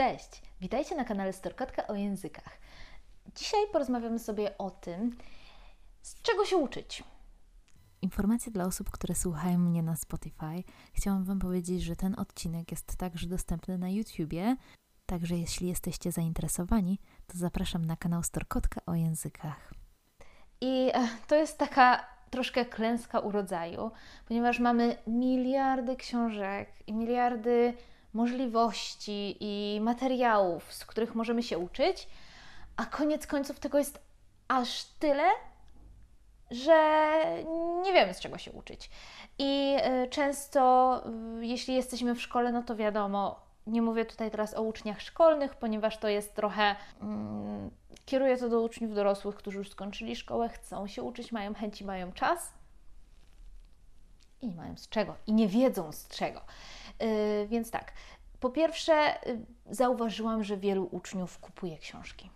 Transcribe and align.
Cześć! 0.00 0.42
Witajcie 0.60 0.96
na 0.96 1.04
kanale 1.04 1.32
Storkotka 1.32 1.86
o 1.86 1.94
językach. 1.94 2.58
Dzisiaj 3.36 3.60
porozmawiamy 3.72 4.18
sobie 4.18 4.58
o 4.58 4.70
tym, 4.70 5.16
z 6.02 6.22
czego 6.22 6.44
się 6.44 6.56
uczyć. 6.56 7.04
Informacje 8.02 8.52
dla 8.52 8.64
osób, 8.64 8.90
które 8.90 9.14
słuchają 9.14 9.58
mnie 9.58 9.82
na 9.82 9.96
Spotify. 9.96 10.62
Chciałam 10.92 11.24
Wam 11.24 11.38
powiedzieć, 11.38 11.82
że 11.82 11.96
ten 11.96 12.14
odcinek 12.18 12.70
jest 12.70 12.96
także 12.96 13.26
dostępny 13.26 13.78
na 13.78 13.88
YouTubie. 13.88 14.56
Także 15.06 15.36
jeśli 15.36 15.68
jesteście 15.68 16.12
zainteresowani, 16.12 16.98
to 17.26 17.38
zapraszam 17.38 17.84
na 17.84 17.96
kanał 17.96 18.22
Storkotka 18.22 18.80
o 18.86 18.94
językach. 18.94 19.74
I 20.60 20.90
e, 20.94 21.08
to 21.26 21.34
jest 21.34 21.58
taka 21.58 22.06
troszkę 22.30 22.64
klęska 22.64 23.18
urodzaju, 23.18 23.90
ponieważ 24.28 24.58
mamy 24.58 24.96
miliardy 25.06 25.96
książek 25.96 26.68
i 26.86 26.92
miliardy 26.92 27.74
możliwości 28.12 29.36
i 29.40 29.80
materiałów, 29.80 30.74
z 30.74 30.84
których 30.84 31.14
możemy 31.14 31.42
się 31.42 31.58
uczyć, 31.58 32.08
a 32.76 32.86
koniec 32.86 33.26
końców 33.26 33.60
tego 33.60 33.78
jest 33.78 34.00
aż 34.48 34.84
tyle, 34.84 35.24
że 36.50 36.76
nie 37.82 37.92
wiemy 37.92 38.14
z 38.14 38.20
czego 38.20 38.38
się 38.38 38.52
uczyć. 38.52 38.90
I 39.38 39.76
y, 40.04 40.08
często, 40.08 41.02
y, 41.40 41.46
jeśli 41.46 41.74
jesteśmy 41.74 42.14
w 42.14 42.22
szkole, 42.22 42.52
no 42.52 42.62
to 42.62 42.76
wiadomo, 42.76 43.40
nie 43.66 43.82
mówię 43.82 44.04
tutaj 44.04 44.30
teraz 44.30 44.54
o 44.54 44.62
uczniach 44.62 45.00
szkolnych, 45.00 45.54
ponieważ 45.54 45.98
to 45.98 46.08
jest 46.08 46.34
trochę. 46.34 46.76
Mm, 47.00 47.70
kieruję 48.06 48.36
to 48.36 48.48
do 48.48 48.60
uczniów 48.60 48.94
dorosłych, 48.94 49.36
którzy 49.36 49.58
już 49.58 49.70
skończyli 49.70 50.16
szkołę, 50.16 50.48
chcą 50.48 50.86
się 50.86 51.02
uczyć, 51.02 51.32
mają 51.32 51.54
chęci, 51.54 51.84
mają 51.84 52.12
czas 52.12 52.52
i 54.42 54.48
nie 54.48 54.54
mają 54.54 54.76
z 54.76 54.88
czego, 54.88 55.16
i 55.26 55.32
nie 55.32 55.48
wiedzą 55.48 55.92
z 55.92 56.08
czego. 56.08 56.40
Yy, 57.00 57.46
więc 57.48 57.70
tak, 57.70 57.92
po 58.40 58.50
pierwsze, 58.50 58.92
yy, 59.26 59.38
zauważyłam, 59.70 60.44
że 60.44 60.56
wielu 60.56 60.88
uczniów 60.90 61.38
kupuje 61.38 61.78
książki. 61.78 62.30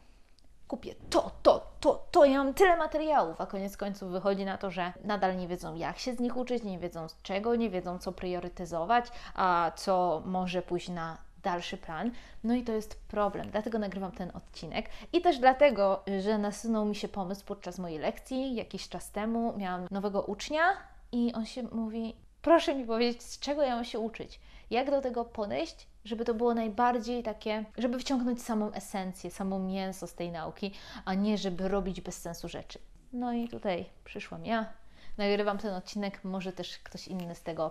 Kupię 0.69 0.95
to, 1.11 1.31
to, 1.43 1.67
to, 1.81 2.07
to, 2.11 2.25
ja 2.25 2.45
mam 2.45 2.55
tyle 2.55 2.77
materiałów, 2.77 3.41
a 3.41 3.47
koniec 3.47 3.77
końców 3.77 4.11
wychodzi 4.11 4.45
na 4.45 4.59
to, 4.59 4.71
że 4.71 4.93
nadal 5.05 5.37
nie 5.37 5.49
wiedzą, 5.49 5.75
jak 5.75 5.99
się 5.99 6.15
z 6.15 6.21
nich 6.21 6.37
uczyć, 6.37 6.63
nie 6.63 6.79
wiedzą 6.79 7.09
z 7.09 7.23
czego, 7.23 7.57
nie 7.57 7.71
wiedzą, 7.71 7.99
co 7.99 8.13
priorytetyzować, 8.13 9.07
a 9.35 9.73
co 9.77 10.23
może 10.27 10.63
pójść 10.63 10.89
na 10.89 11.19
dalszy 11.45 11.77
plan. 11.77 12.11
No 12.45 12.55
i 12.55 12.63
to 12.63 12.73
jest 12.73 13.01
problem, 13.09 13.51
dlatego 13.51 13.79
nagrywam 13.79 14.13
ten 14.13 14.31
odcinek 14.35 14.89
i 15.13 15.21
też 15.21 15.39
dlatego, 15.39 16.03
że 16.21 16.39
nasunął 16.39 16.85
mi 16.85 16.95
się 16.95 17.09
pomysł 17.09 17.45
podczas 17.45 17.79
mojej 17.79 17.99
lekcji 17.99 18.55
jakiś 18.55 18.89
czas 18.89 19.11
temu. 19.11 19.55
Miałam 19.57 19.87
nowego 19.91 20.23
ucznia 20.23 20.63
i 21.13 21.33
on 21.35 21.47
się 21.47 21.63
mówi: 21.63 22.17
Proszę 22.43 22.75
mi 22.75 22.85
powiedzieć, 22.85 23.23
z 23.23 23.39
czego 23.39 23.63
ja 23.63 23.75
mam 23.75 23.85
się 23.85 23.99
uczyć? 23.99 24.41
Jak 24.75 24.91
do 24.91 25.01
tego 25.01 25.25
podejść, 25.25 25.87
żeby 26.05 26.25
to 26.25 26.35
było 26.35 26.55
najbardziej 26.55 27.23
takie, 27.23 27.65
żeby 27.79 27.99
wciągnąć 27.99 28.43
samą 28.43 28.73
esencję, 28.73 29.31
samo 29.31 29.59
mięso 29.59 30.07
z 30.07 30.15
tej 30.15 30.33
nauki, 30.33 30.73
a 31.05 31.15
nie 31.15 31.39
żeby 31.39 31.69
robić 31.69 32.01
bez 32.01 32.21
sensu 32.21 32.49
rzeczy. 32.49 32.79
No 33.13 33.33
i 33.33 33.49
tutaj 33.49 33.85
przyszłam 34.05 34.47
ja, 34.47 34.73
nagrywam 35.19 35.59
ten 35.59 35.75
odcinek, 35.75 36.25
może 36.25 36.53
też 36.53 36.79
ktoś 36.79 37.09
inny 37.09 37.35
z 37.35 37.43
tego 37.43 37.71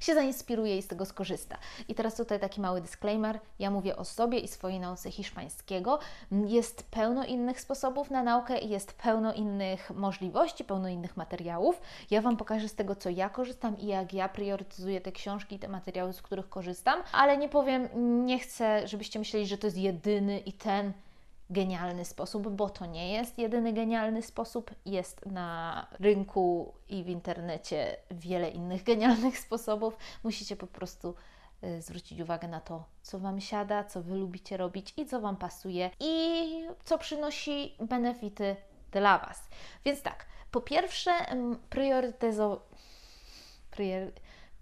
się 0.00 0.14
zainspiruje 0.14 0.78
i 0.78 0.82
z 0.82 0.86
tego 0.86 1.04
skorzysta. 1.04 1.58
I 1.88 1.94
teraz 1.94 2.14
tutaj 2.14 2.40
taki 2.40 2.60
mały 2.60 2.80
disclaimer. 2.80 3.40
Ja 3.58 3.70
mówię 3.70 3.96
o 3.96 4.04
sobie 4.04 4.38
i 4.38 4.48
swojej 4.48 4.80
nauce 4.80 5.10
hiszpańskiego. 5.10 5.98
Jest 6.46 6.82
pełno 6.90 7.24
innych 7.24 7.60
sposobów 7.60 8.10
na 8.10 8.22
naukę 8.22 8.58
i 8.58 8.68
jest 8.68 8.92
pełno 8.92 9.32
innych 9.32 9.90
możliwości, 9.90 10.64
pełno 10.64 10.88
innych 10.88 11.16
materiałów. 11.16 11.80
Ja 12.10 12.22
Wam 12.22 12.36
pokażę 12.36 12.68
z 12.68 12.74
tego, 12.74 12.96
co 12.96 13.10
ja 13.10 13.28
korzystam 13.28 13.78
i 13.78 13.86
jak 13.86 14.14
ja 14.14 14.28
priorytetyzuję 14.28 15.00
te 15.00 15.12
książki 15.12 15.56
i 15.56 15.58
te 15.58 15.68
materiały, 15.68 16.12
z 16.12 16.22
których 16.22 16.48
korzystam, 16.48 17.02
ale 17.12 17.36
nie 17.36 17.48
powiem, 17.48 17.88
nie 18.26 18.38
chcę, 18.38 18.88
żebyście 18.88 19.18
myśleli, 19.18 19.46
że 19.46 19.58
to 19.58 19.66
jest 19.66 19.76
jedyny 19.76 20.38
i 20.38 20.52
ten 20.52 20.92
genialny 21.50 22.04
sposób, 22.04 22.48
bo 22.48 22.70
to 22.70 22.86
nie 22.86 23.12
jest 23.12 23.38
jedyny 23.38 23.72
genialny 23.72 24.22
sposób. 24.22 24.70
Jest 24.86 25.26
na 25.26 25.86
rynku 26.00 26.74
i 26.88 27.04
w 27.04 27.08
internecie 27.08 27.96
wiele 28.10 28.48
innych 28.48 28.84
genialnych 28.90 29.38
sposobów. 29.38 29.96
Musicie 30.24 30.56
po 30.56 30.66
prostu 30.66 31.14
y, 31.64 31.82
zwrócić 31.82 32.20
uwagę 32.20 32.48
na 32.48 32.60
to, 32.60 32.84
co 33.02 33.18
Wam 33.18 33.40
siada, 33.40 33.84
co 33.84 34.02
Wy 34.02 34.14
lubicie 34.14 34.56
robić 34.56 34.94
i 34.96 35.06
co 35.06 35.20
Wam 35.20 35.36
pasuje 35.36 35.90
i 36.00 36.68
co 36.84 36.98
przynosi 36.98 37.74
benefity 37.80 38.56
dla 38.92 39.18
Was. 39.18 39.48
Więc 39.84 40.02
tak, 40.02 40.26
po 40.50 40.60
pierwsze, 40.60 41.12
priorytezo... 41.70 42.66
prior... 43.70 44.12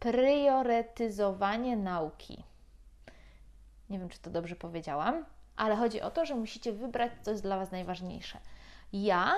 priorytetyzowanie 0.01 1.77
nauki. 1.77 2.45
Nie 3.91 3.99
wiem, 3.99 4.09
czy 4.09 4.19
to 4.19 4.31
dobrze 4.31 4.57
powiedziałam 4.57 5.25
ale 5.57 5.77
chodzi 5.77 6.01
o 6.01 6.11
to, 6.11 6.27
że 6.27 6.35
musicie 6.35 6.73
wybrać, 6.73 7.13
co 7.23 7.31
jest 7.31 7.43
dla 7.43 7.57
Was 7.57 7.71
najważniejsze. 7.71 8.39
Ja 8.93 9.35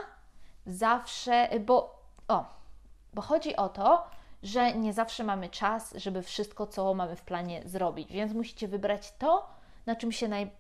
zawsze, 0.67 1.49
bo 1.61 2.03
o, 2.29 2.45
bo 3.15 3.23
chodzi 3.23 3.57
o 3.57 3.69
to, 3.69 4.07
że 4.43 4.73
nie 4.75 4.93
zawsze 4.93 5.25
mamy 5.25 5.49
czas, 5.49 5.95
żeby 5.97 6.23
wszystko, 6.23 6.67
co 6.67 6.95
mamy 6.95 7.17
w 7.17 7.23
planie 7.23 7.63
zrobić, 7.65 8.13
więc 8.13 8.33
musicie 8.33 8.69
wybrać 8.69 9.13
to, 9.19 9.49
na 9.87 9.97
czym 9.97 10.13
się 10.13 10.29
naj, 10.29 10.51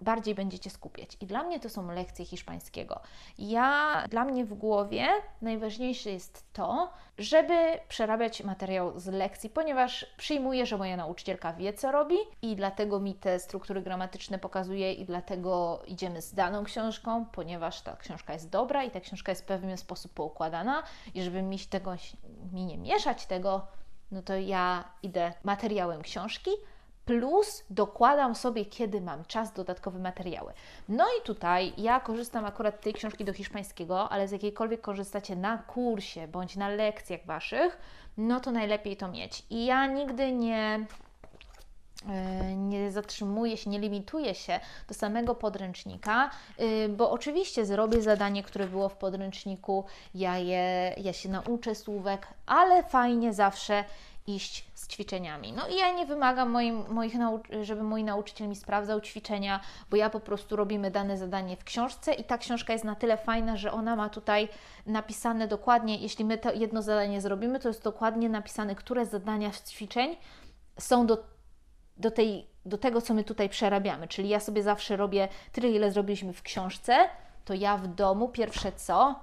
bardziej 0.00 0.34
będziecie 0.34 0.70
skupiać. 0.70 1.16
I 1.20 1.26
dla 1.26 1.42
mnie 1.42 1.60
to 1.60 1.68
są 1.68 1.90
lekcje 1.90 2.24
hiszpańskiego. 2.24 3.00
Ja, 3.38 4.04
dla 4.10 4.24
mnie 4.24 4.44
w 4.44 4.54
głowie 4.54 5.06
najważniejsze 5.42 6.10
jest 6.10 6.44
to, 6.52 6.90
żeby 7.18 7.54
przerabiać 7.88 8.44
materiał 8.44 9.00
z 9.00 9.06
lekcji, 9.06 9.50
ponieważ 9.50 10.06
przyjmuję, 10.16 10.66
że 10.66 10.78
moja 10.78 10.96
nauczycielka 10.96 11.52
wie, 11.52 11.72
co 11.72 11.92
robi 11.92 12.16
i 12.42 12.56
dlatego 12.56 13.00
mi 13.00 13.14
te 13.14 13.38
struktury 13.38 13.82
gramatyczne 13.82 14.38
pokazuje 14.38 14.92
i 14.92 15.04
dlatego 15.04 15.82
idziemy 15.86 16.22
z 16.22 16.34
daną 16.34 16.64
książką, 16.64 17.26
ponieważ 17.32 17.80
ta 17.80 17.96
książka 17.96 18.32
jest 18.32 18.50
dobra 18.50 18.84
i 18.84 18.90
ta 18.90 19.00
książka 19.00 19.32
jest 19.32 19.42
w 19.42 19.46
pewien 19.46 19.76
sposób 19.76 20.12
poukładana 20.12 20.82
i 21.14 21.22
żeby 21.22 21.42
mi 21.42 21.58
tego, 21.58 21.94
mi 22.52 22.66
nie 22.66 22.78
mieszać 22.78 23.26
tego, 23.26 23.66
no 24.10 24.22
to 24.22 24.36
ja 24.36 24.84
idę 25.02 25.32
materiałem 25.44 26.02
książki, 26.02 26.50
plus 27.04 27.64
dokładam 27.70 28.34
sobie, 28.34 28.64
kiedy 28.64 29.00
mam 29.00 29.24
czas, 29.24 29.52
dodatkowe 29.52 29.98
materiały. 29.98 30.52
No 30.88 31.04
i 31.20 31.26
tutaj 31.26 31.72
ja 31.76 32.00
korzystam 32.00 32.44
akurat 32.44 32.80
tej 32.80 32.92
książki 32.92 33.24
do 33.24 33.32
hiszpańskiego, 33.32 34.08
ale 34.08 34.28
z 34.28 34.32
jakiejkolwiek 34.32 34.80
korzystacie 34.80 35.36
na 35.36 35.58
kursie 35.58 36.28
bądź 36.28 36.56
na 36.56 36.68
lekcjach 36.68 37.26
Waszych, 37.26 37.78
no 38.16 38.40
to 38.40 38.50
najlepiej 38.50 38.96
to 38.96 39.08
mieć. 39.08 39.42
I 39.50 39.66
ja 39.66 39.86
nigdy 39.86 40.32
nie 40.32 40.86
e, 42.08 42.56
nie 42.56 42.90
zatrzymuję 42.90 43.56
się, 43.56 43.70
nie 43.70 43.78
limituję 43.78 44.34
się 44.34 44.60
do 44.88 44.94
samego 44.94 45.34
podręcznika, 45.34 46.30
e, 46.58 46.88
bo 46.88 47.10
oczywiście 47.10 47.66
zrobię 47.66 48.02
zadanie, 48.02 48.42
które 48.42 48.66
było 48.66 48.88
w 48.88 48.96
podręczniku, 48.96 49.84
ja, 50.14 50.38
je, 50.38 50.94
ja 50.96 51.12
się 51.12 51.28
nauczę 51.28 51.74
słówek, 51.74 52.28
ale 52.46 52.82
fajnie 52.82 53.34
zawsze 53.34 53.84
iść 54.26 54.64
z 54.74 54.88
ćwiczeniami. 54.88 55.52
No 55.52 55.68
i 55.68 55.76
ja 55.76 55.92
nie 55.92 56.06
wymagam 56.06 56.50
moim, 56.50 56.84
moich 56.88 57.14
żeby 57.62 57.82
mój 57.82 58.04
nauczyciel 58.04 58.48
mi 58.48 58.56
sprawdzał 58.56 59.00
ćwiczenia, 59.00 59.60
bo 59.90 59.96
ja 59.96 60.10
po 60.10 60.20
prostu 60.20 60.56
robimy 60.56 60.90
dane 60.90 61.18
zadanie 61.18 61.56
w 61.56 61.64
książce 61.64 62.14
i 62.14 62.24
ta 62.24 62.38
książka 62.38 62.72
jest 62.72 62.84
na 62.84 62.94
tyle 62.94 63.16
fajna, 63.16 63.56
że 63.56 63.72
ona 63.72 63.96
ma 63.96 64.08
tutaj 64.08 64.48
napisane 64.86 65.48
dokładnie, 65.48 65.96
jeśli 65.96 66.24
my 66.24 66.38
to 66.38 66.52
jedno 66.52 66.82
zadanie 66.82 67.20
zrobimy, 67.20 67.60
to 67.60 67.68
jest 67.68 67.82
dokładnie 67.82 68.28
napisane, 68.28 68.74
które 68.74 69.06
zadania 69.06 69.52
z 69.52 69.70
ćwiczeń 69.70 70.16
są 70.78 71.06
do, 71.06 71.24
do, 71.96 72.10
tej, 72.10 72.46
do 72.66 72.78
tego, 72.78 73.00
co 73.00 73.14
my 73.14 73.24
tutaj 73.24 73.48
przerabiamy. 73.48 74.08
Czyli 74.08 74.28
ja 74.28 74.40
sobie 74.40 74.62
zawsze 74.62 74.96
robię 74.96 75.28
tyle, 75.52 75.68
ile 75.68 75.90
zrobiliśmy 75.90 76.32
w 76.32 76.42
książce, 76.42 77.08
to 77.44 77.54
ja 77.54 77.76
w 77.76 77.86
domu 77.86 78.28
pierwsze 78.28 78.72
co 78.72 79.20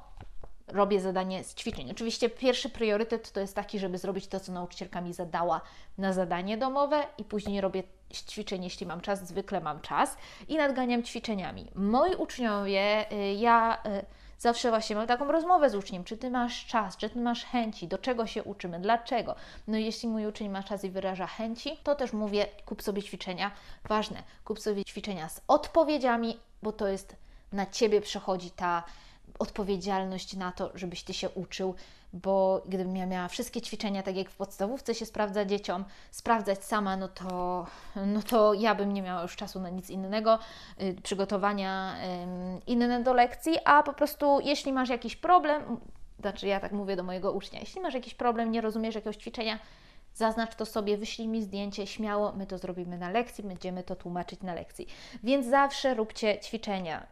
robię 0.68 1.02
zadanie 1.02 1.44
z 1.44 1.56
ćwiczeń. 1.56 1.92
Oczywiście 1.92 2.30
pierwszy 2.30 2.70
priorytet 2.70 3.32
to 3.32 3.40
jest 3.40 3.56
taki, 3.56 3.80
żeby 3.80 3.98
zrobić 3.98 4.28
to, 4.28 4.40
co 4.40 4.52
nauczycielka 4.52 5.02
mi 5.02 5.14
zadała 5.14 5.62
na 5.98 6.14
zadanie 6.14 6.58
domowe 6.58 7.04
i 7.18 7.24
później 7.24 7.62
robię 7.62 7.84
ćwiczeń, 8.14 8.64
jeśli 8.64 8.86
mam 8.86 9.02
czas, 9.02 9.28
zwykle 9.28 9.62
mam 9.62 9.82
czas 9.82 10.18
i 10.48 10.58
nadganiam 10.58 11.04
ćwiczeniami. 11.04 11.72
Moi 11.76 12.16
uczniowie, 12.16 13.12
y, 13.12 13.34
ja 13.34 13.78
y, 13.86 14.06
zawsze 14.38 14.70
właśnie 14.70 14.96
mam 14.96 15.08
taką 15.08 15.32
rozmowę 15.32 15.70
z 15.70 15.76
uczniem, 15.76 16.04
czy 16.04 16.18
Ty 16.18 16.30
masz 16.30 16.66
czas, 16.66 16.98
czy 16.98 17.10
Ty 17.10 17.20
masz 17.20 17.46
chęci, 17.46 17.88
do 17.88 17.98
czego 17.98 18.28
się 18.28 18.44
uczymy, 18.44 18.80
dlaczego. 18.80 19.36
No 19.68 19.78
jeśli 19.78 20.10
mój 20.10 20.26
uczeń 20.26 20.50
ma 20.50 20.64
czas 20.64 20.84
i 20.84 20.90
wyraża 20.90 21.28
chęci, 21.28 21.78
to 21.84 21.96
też 21.96 22.14
mówię, 22.14 22.46
kup 22.66 22.82
sobie 22.82 23.04
ćwiczenia, 23.04 23.52
ważne, 23.90 24.24
kup 24.46 24.60
sobie 24.60 24.86
ćwiczenia 24.86 25.30
z 25.30 25.42
odpowiedziami, 25.48 26.40
bo 26.64 26.72
to 26.72 26.88
jest 26.88 27.16
na 27.52 27.66
Ciebie 27.66 28.02
przechodzi 28.02 28.52
ta 28.52 28.84
odpowiedzialność 29.42 30.36
na 30.36 30.52
to, 30.52 30.72
żebyś 30.76 31.04
Ty 31.04 31.14
się 31.14 31.30
uczył, 31.30 31.76
bo 32.14 32.62
gdybym 32.66 32.96
ja 32.96 33.06
miała 33.06 33.28
wszystkie 33.28 33.62
ćwiczenia, 33.62 34.04
tak 34.04 34.16
jak 34.16 34.30
w 34.30 34.36
podstawówce 34.36 34.96
się 34.96 35.06
sprawdza 35.06 35.46
dzieciom, 35.46 35.86
sprawdzać 36.12 36.64
sama, 36.64 36.98
no 36.98 37.08
to, 37.08 37.66
no 37.96 38.22
to 38.22 38.54
ja 38.54 38.76
bym 38.76 38.94
nie 38.94 39.02
miała 39.02 39.22
już 39.22 39.36
czasu 39.36 39.60
na 39.60 39.70
nic 39.70 39.90
innego, 39.90 40.40
y, 40.82 40.96
przygotowania 41.04 41.96
inne 42.68 43.04
do 43.04 43.14
lekcji, 43.14 43.58
a 43.66 43.84
po 43.84 43.94
prostu 43.94 44.40
jeśli 44.44 44.74
masz 44.74 44.90
jakiś 44.90 45.16
problem, 45.16 45.78
znaczy 46.20 46.48
ja 46.48 46.60
tak 46.60 46.72
mówię 46.72 46.96
do 46.96 47.04
mojego 47.04 47.32
ucznia, 47.32 47.60
jeśli 47.60 47.82
masz 47.82 47.94
jakiś 47.94 48.14
problem, 48.14 48.52
nie 48.52 48.62
rozumiesz 48.62 48.96
jakiegoś 48.96 49.18
ćwiczenia, 49.18 49.60
Zaznacz 50.14 50.56
to 50.56 50.66
sobie, 50.66 50.98
wyślij 50.98 51.28
mi 51.28 51.42
zdjęcie, 51.42 51.88
śmiało, 51.88 52.32
my 52.32 52.48
to 52.48 52.58
zrobimy 52.58 52.98
na 52.98 53.10
lekcji, 53.10 53.44
będziemy 53.44 53.84
to 53.84 53.96
tłumaczyć 53.96 54.42
na 54.42 54.54
lekcji. 54.54 54.88
Więc 55.24 55.48
zawsze 55.48 55.94
róbcie 55.94 56.40
ćwiczenia. 56.40 57.08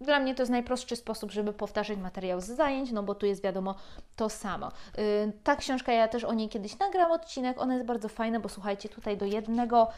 Dla 0.00 0.20
mnie 0.20 0.34
to 0.34 0.42
jest 0.42 0.52
najprostszy 0.52 0.96
sposób, 0.96 1.30
żeby 1.30 1.52
powtarzać 1.52 1.98
materiał 1.98 2.40
z 2.40 2.44
zajęć, 2.44 2.92
no 2.92 3.02
bo 3.02 3.14
tu 3.14 3.26
jest 3.26 3.42
wiadomo 3.42 3.74
to 4.16 4.28
samo. 4.28 4.72
Yy, 4.96 5.32
ta 5.44 5.56
książka, 5.56 5.92
ja 5.92 6.08
też 6.08 6.24
o 6.24 6.34
niej 6.34 6.48
kiedyś 6.48 6.78
nagram 6.78 7.12
odcinek, 7.12 7.58
ona 7.60 7.74
jest 7.74 7.86
bardzo 7.86 8.08
fajna, 8.08 8.40
bo 8.40 8.48
słuchajcie, 8.48 8.88
tutaj 8.88 9.16
do 9.16 9.24
jednego 9.24 9.88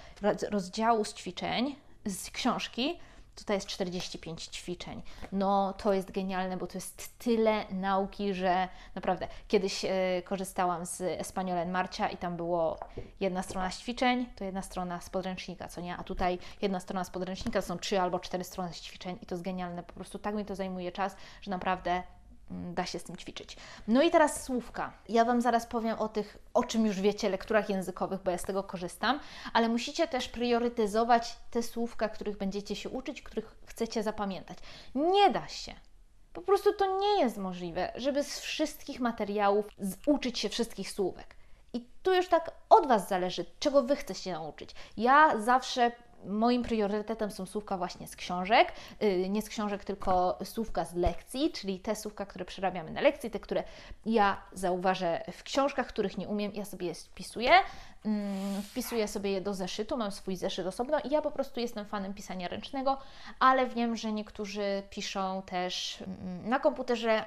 rozdziału 0.50 1.04
z 1.04 1.14
ćwiczeń, 1.14 1.76
z 2.06 2.30
książki, 2.30 2.98
Tutaj 3.40 3.56
jest 3.56 3.66
45 3.66 4.44
ćwiczeń. 4.44 5.02
No 5.32 5.72
to 5.72 5.92
jest 5.92 6.10
genialne, 6.10 6.56
bo 6.56 6.66
to 6.66 6.74
jest 6.74 7.18
tyle 7.18 7.64
nauki, 7.70 8.34
że 8.34 8.68
naprawdę 8.94 9.28
kiedyś 9.48 9.84
e, 9.84 9.88
korzystałam 10.24 10.86
z 10.86 11.00
Espaniolen 11.00 11.70
Marcia 11.70 12.08
i 12.08 12.16
tam 12.16 12.36
było 12.36 12.78
jedna 13.20 13.42
strona 13.42 13.70
ćwiczeń, 13.70 14.26
to 14.36 14.44
jedna 14.44 14.62
strona 14.62 15.00
z 15.00 15.10
podręcznika, 15.10 15.68
co 15.68 15.80
nie? 15.80 15.96
A 15.96 16.04
tutaj 16.04 16.38
jedna 16.62 16.80
strona 16.80 17.04
z 17.04 17.10
podręcznika, 17.10 17.60
to 17.60 17.66
są 17.66 17.78
trzy 17.78 18.00
albo 18.00 18.20
cztery 18.20 18.44
strony 18.44 18.70
ćwiczeń 18.70 19.18
i 19.22 19.26
to 19.26 19.34
jest 19.34 19.44
genialne. 19.44 19.82
Po 19.82 19.92
prostu 19.92 20.18
tak 20.18 20.34
mi 20.34 20.44
to 20.44 20.54
zajmuje 20.54 20.92
czas, 20.92 21.16
że 21.42 21.50
naprawdę 21.50 22.02
da 22.50 22.86
się 22.86 22.98
z 22.98 23.04
tym 23.04 23.16
ćwiczyć. 23.16 23.56
No 23.88 24.02
i 24.02 24.10
teraz 24.10 24.44
słówka. 24.44 24.92
Ja 25.08 25.24
Wam 25.24 25.40
zaraz 25.40 25.66
powiem 25.66 25.98
o 25.98 26.08
tych, 26.08 26.38
o 26.54 26.64
czym 26.64 26.86
już 26.86 27.00
wiecie, 27.00 27.28
lekturach 27.28 27.70
językowych, 27.70 28.22
bo 28.22 28.30
ja 28.30 28.38
z 28.38 28.42
tego 28.42 28.62
korzystam, 28.62 29.20
ale 29.52 29.68
musicie 29.68 30.08
też 30.08 30.28
priorytetyzować 30.28 31.36
te 31.50 31.62
słówka, 31.62 32.08
których 32.08 32.36
będziecie 32.36 32.76
się 32.76 32.88
uczyć, 32.88 33.22
których 33.22 33.56
chcecie 33.66 34.02
zapamiętać. 34.02 34.58
Nie 34.94 35.30
da 35.30 35.48
się. 35.48 35.74
Po 36.32 36.40
prostu 36.40 36.72
to 36.72 36.98
nie 36.98 37.20
jest 37.20 37.36
możliwe, 37.36 37.92
żeby 37.96 38.24
z 38.24 38.40
wszystkich 38.40 39.00
materiałów 39.00 39.66
uczyć 40.06 40.38
się 40.38 40.48
wszystkich 40.48 40.90
słówek. 40.90 41.36
I 41.72 41.86
tu 42.02 42.14
już 42.14 42.28
tak 42.28 42.50
od 42.68 42.88
Was 42.88 43.08
zależy, 43.08 43.44
czego 43.58 43.82
Wy 43.82 43.96
chcecie 43.96 44.32
nauczyć. 44.32 44.70
Ja 44.96 45.38
zawsze 45.40 45.92
moim 46.24 46.62
priorytetem 46.62 47.30
są 47.30 47.46
słówka 47.46 47.76
właśnie 47.76 48.08
z 48.08 48.16
książek, 48.16 48.72
y, 49.02 49.28
nie 49.28 49.42
z 49.42 49.48
książek, 49.48 49.84
tylko 49.84 50.38
słówka 50.44 50.84
z 50.84 50.94
lekcji, 50.94 51.52
czyli 51.52 51.80
te 51.80 51.96
słówka, 51.96 52.26
które 52.26 52.44
przerabiamy 52.44 52.90
na 52.90 53.00
lekcji, 53.00 53.30
te, 53.30 53.40
które 53.40 53.64
ja 54.06 54.42
zauważę 54.52 55.22
w 55.32 55.42
książkach, 55.42 55.86
których 55.86 56.18
nie 56.18 56.28
umiem, 56.28 56.52
ja 56.54 56.64
sobie 56.64 56.86
je 56.86 56.94
wpisuję, 56.94 57.50
mm, 58.04 58.62
wpisuję 58.62 59.08
sobie 59.08 59.30
je 59.30 59.40
do 59.40 59.54
zeszytu, 59.54 59.96
mam 59.96 60.12
swój 60.12 60.36
zeszyt 60.36 60.66
osobno 60.66 60.98
i 61.04 61.10
ja 61.10 61.22
po 61.22 61.30
prostu 61.30 61.60
jestem 61.60 61.86
fanem 61.86 62.14
pisania 62.14 62.48
ręcznego, 62.48 62.98
ale 63.38 63.66
wiem, 63.66 63.96
że 63.96 64.12
niektórzy 64.12 64.82
piszą 64.90 65.42
też 65.42 66.02
mm, 66.06 66.48
na 66.48 66.58
komputerze 66.58 67.24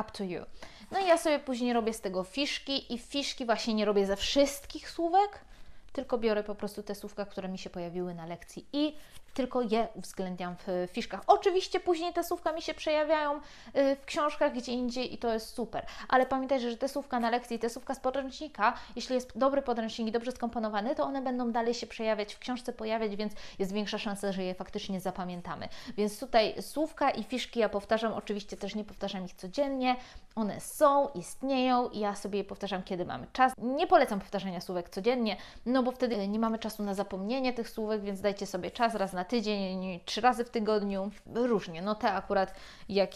up 0.00 0.10
to 0.12 0.24
you. 0.24 0.44
No 0.90 0.98
i 0.98 1.06
ja 1.06 1.18
sobie 1.18 1.38
później 1.38 1.72
robię 1.72 1.92
z 1.92 2.00
tego 2.00 2.24
fiszki 2.24 2.94
i 2.94 2.98
fiszki 2.98 3.46
właśnie 3.46 3.74
nie 3.74 3.84
robię 3.84 4.06
ze 4.06 4.16
wszystkich 4.16 4.90
słówek, 4.90 5.44
tylko 5.92 6.18
biorę 6.18 6.44
po 6.44 6.54
prostu 6.54 6.82
te 6.82 6.94
słówka, 6.94 7.26
które 7.26 7.48
mi 7.48 7.58
się 7.58 7.70
pojawiły 7.70 8.14
na 8.14 8.26
lekcji 8.26 8.66
i 8.72 8.96
tylko 9.34 9.62
je 9.62 9.88
uwzględniam 9.94 10.56
w 10.66 10.88
fiszkach. 10.92 11.20
Oczywiście 11.26 11.80
później 11.80 12.12
te 12.12 12.24
słówka 12.24 12.52
mi 12.52 12.62
się 12.62 12.74
przejawiają 12.74 13.36
y, 13.36 13.96
w 13.96 14.04
książkach 14.04 14.54
gdzie 14.54 14.72
indziej 14.72 15.14
i 15.14 15.18
to 15.18 15.32
jest 15.32 15.54
super, 15.54 15.86
ale 16.08 16.26
pamiętajcie, 16.26 16.70
że 16.70 16.76
te 16.76 16.88
słówka 16.88 17.20
na 17.20 17.30
lekcji, 17.30 17.58
te 17.58 17.70
słówka 17.70 17.94
z 17.94 18.00
podręcznika, 18.00 18.74
jeśli 18.96 19.14
jest 19.14 19.38
dobry 19.38 19.62
podręcznik 19.62 20.08
i 20.08 20.12
dobrze 20.12 20.32
skomponowany, 20.32 20.94
to 20.94 21.04
one 21.04 21.22
będą 21.22 21.52
dalej 21.52 21.74
się 21.74 21.86
przejawiać, 21.86 22.34
w 22.34 22.38
książce 22.38 22.72
pojawiać, 22.72 23.16
więc 23.16 23.32
jest 23.58 23.72
większa 23.72 23.98
szansa, 23.98 24.32
że 24.32 24.44
je 24.44 24.54
faktycznie 24.54 25.00
zapamiętamy. 25.00 25.68
Więc 25.96 26.20
tutaj 26.20 26.62
słówka 26.62 27.10
i 27.10 27.24
fiszki 27.24 27.60
ja 27.60 27.68
powtarzam, 27.68 28.12
oczywiście 28.12 28.56
też 28.56 28.74
nie 28.74 28.84
powtarzam 28.84 29.24
ich 29.24 29.34
codziennie, 29.34 29.96
one 30.34 30.60
są, 30.60 31.08
istnieją 31.08 31.88
i 31.88 31.98
ja 31.98 32.14
sobie 32.14 32.38
je 32.38 32.44
powtarzam, 32.44 32.82
kiedy 32.82 33.04
mamy 33.04 33.26
czas. 33.32 33.52
Nie 33.58 33.86
polecam 33.86 34.20
powtarzania 34.20 34.60
słówek 34.60 34.88
codziennie, 34.88 35.36
no 35.66 35.82
bo 35.82 35.92
wtedy 35.92 36.28
nie 36.28 36.38
mamy 36.38 36.58
czasu 36.58 36.82
na 36.82 36.94
zapomnienie 36.94 37.52
tych 37.52 37.68
słówek, 37.68 38.02
więc 38.02 38.20
dajcie 38.20 38.46
sobie 38.46 38.70
czas 38.70 38.94
raz 38.94 39.12
na 39.12 39.19
na 39.20 39.24
tydzień, 39.24 40.00
trzy 40.04 40.20
razy 40.20 40.44
w 40.44 40.50
tygodniu, 40.50 41.10
różnie. 41.34 41.82
No 41.82 41.94
te 41.94 42.12
akurat 42.12 42.54
jak 42.88 43.10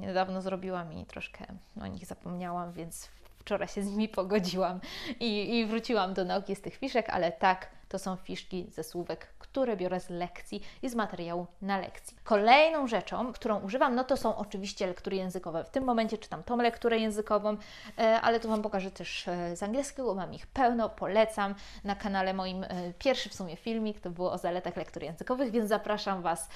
niedawno 0.00 0.42
zrobiłam 0.42 0.92
i 0.92 1.06
troszkę 1.06 1.44
o 1.82 1.86
nich 1.86 2.06
zapomniałam, 2.06 2.72
więc 2.72 3.08
wczoraj 3.38 3.68
się 3.68 3.82
z 3.82 3.86
nimi 3.86 4.08
pogodziłam 4.08 4.80
i, 5.20 5.58
i 5.58 5.66
wróciłam 5.66 6.14
do 6.14 6.24
nauki 6.24 6.56
z 6.56 6.60
tych 6.60 6.76
fiszek, 6.76 7.08
ale 7.10 7.32
tak, 7.32 7.68
to 7.88 7.98
są 7.98 8.16
fiszki 8.16 8.66
ze 8.70 8.84
słówek, 8.84 9.26
które 9.38 9.76
biorę 9.76 10.00
z 10.00 10.10
lekcji 10.10 10.62
i 10.82 10.88
z 10.88 10.94
materiału 10.94 11.46
na 11.62 11.78
lekcji. 11.78 12.16
Kolejną 12.24 12.86
rzeczą, 12.86 13.32
którą 13.32 13.60
używam, 13.60 13.94
no 13.94 14.04
to 14.04 14.16
są 14.16 14.36
oczywiście 14.36 14.86
lektury 14.86 15.16
językowe. 15.16 15.64
W 15.64 15.70
tym 15.70 15.84
momencie 15.84 16.18
czytam 16.18 16.42
tą 16.42 16.56
lekturę 16.56 16.98
językową, 16.98 17.56
e, 17.98 18.20
ale 18.20 18.40
to 18.40 18.48
Wam 18.48 18.62
pokażę 18.62 18.90
też 18.90 19.28
e, 19.28 19.56
z 19.56 19.62
angielskiego, 19.62 20.14
mam 20.14 20.34
ich 20.34 20.46
pełno, 20.46 20.88
polecam. 20.88 21.54
Na 21.84 21.94
kanale 21.94 22.34
moim 22.34 22.64
e, 22.64 22.68
pierwszy 22.98 23.28
w 23.28 23.34
sumie 23.34 23.56
filmik, 23.56 24.00
to 24.00 24.10
było 24.10 24.32
o 24.32 24.38
zaletach 24.38 24.76
lektur 24.76 25.02
językowych, 25.02 25.50
więc 25.50 25.68
zapraszam 25.68 26.22
Was 26.22 26.48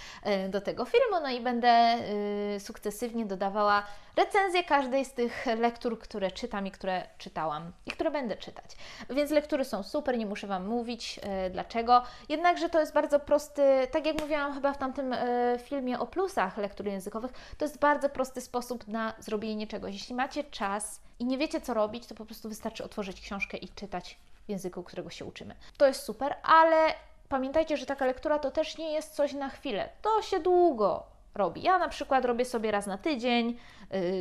do 0.49 0.61
tego 0.61 0.85
filmu, 0.85 1.21
no 1.23 1.31
i 1.31 1.41
będę 1.41 1.99
sukcesywnie 2.59 3.27
dodawała 3.27 3.87
recenzję 4.21 4.65
każdej 4.65 5.05
z 5.05 5.13
tych 5.13 5.47
lektur, 5.47 5.99
które 5.99 6.31
czytam 6.31 6.67
i 6.67 6.71
które 6.71 7.07
czytałam 7.19 7.73
i 7.87 7.91
które 7.91 8.11
będę 8.11 8.37
czytać. 8.37 8.65
Więc 9.11 9.31
lektury 9.31 9.65
są 9.65 9.83
super, 9.83 10.19
nie 10.19 10.27
muszę 10.27 10.47
Wam 10.47 10.67
mówić 10.67 11.21
dlaczego. 11.51 12.03
Jednakże 12.29 12.69
to 12.69 12.81
jest 12.81 12.93
bardzo 12.93 13.21
prosty, 13.21 13.63
tak 13.91 14.07
jak 14.07 14.21
mówiłam 14.21 14.55
chyba 14.55 14.73
w 14.73 14.79
tamtym 14.79 15.13
e, 15.13 15.59
filmie 15.59 15.99
o 15.99 16.07
plusach 16.07 16.57
lektur 16.57 16.87
językowych, 16.87 17.33
to 17.59 17.65
jest 17.65 17.79
bardzo 17.79 18.09
prosty 18.09 18.41
sposób 18.41 18.89
na 18.89 19.15
zrobienie 19.19 19.67
czegoś. 19.67 19.93
Jeśli 19.93 20.15
macie 20.15 20.45
czas 20.45 21.01
i 21.19 21.25
nie 21.25 21.39
wiecie 21.39 21.61
co 21.61 21.75
robić, 21.75 22.07
to 22.07 22.15
po 22.15 22.25
prostu 22.25 22.49
wystarczy 22.49 22.85
otworzyć 22.85 23.21
książkę 23.21 23.57
i 23.57 23.69
czytać 23.69 24.19
w 24.47 24.51
języku, 24.51 24.83
którego 24.83 25.11
się 25.11 25.25
uczymy. 25.25 25.55
To 25.77 25.87
jest 25.87 26.03
super, 26.03 26.35
ale 26.43 26.95
pamiętajcie, 27.29 27.77
że 27.77 27.87
taka 27.87 28.07
lektura 28.07 28.39
to 28.39 28.51
też 28.51 28.79
nie 28.79 28.93
jest 28.93 29.15
coś 29.15 29.33
na 29.33 29.49
chwilę. 29.49 29.89
To 30.03 30.23
się 30.23 30.41
długo 30.41 31.03
robi. 31.35 31.63
Ja 31.63 31.79
na 31.79 31.89
przykład 31.89 32.25
robię 32.25 32.45
sobie 32.45 32.71
raz 32.71 32.87
na 32.87 32.99
tydzień, 32.99 33.57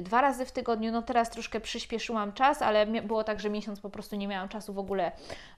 dwa 0.02 0.22
razy 0.22 0.46
w 0.46 0.52
tygodniu. 0.52 0.92
No 0.92 1.02
teraz 1.02 1.30
troszkę 1.30 1.60
przyspieszyłam 1.60 2.34
czas, 2.34 2.62
ale 2.62 2.86
było 2.86 3.24
tak, 3.24 3.40
że 3.40 3.50
miesiąc 3.50 3.80
po 3.80 3.90
prostu 3.90 4.16
nie 4.16 4.28
miałam 4.28 4.50
czasu 4.50 4.74
w 4.74 4.80
ogóle 4.80 5.12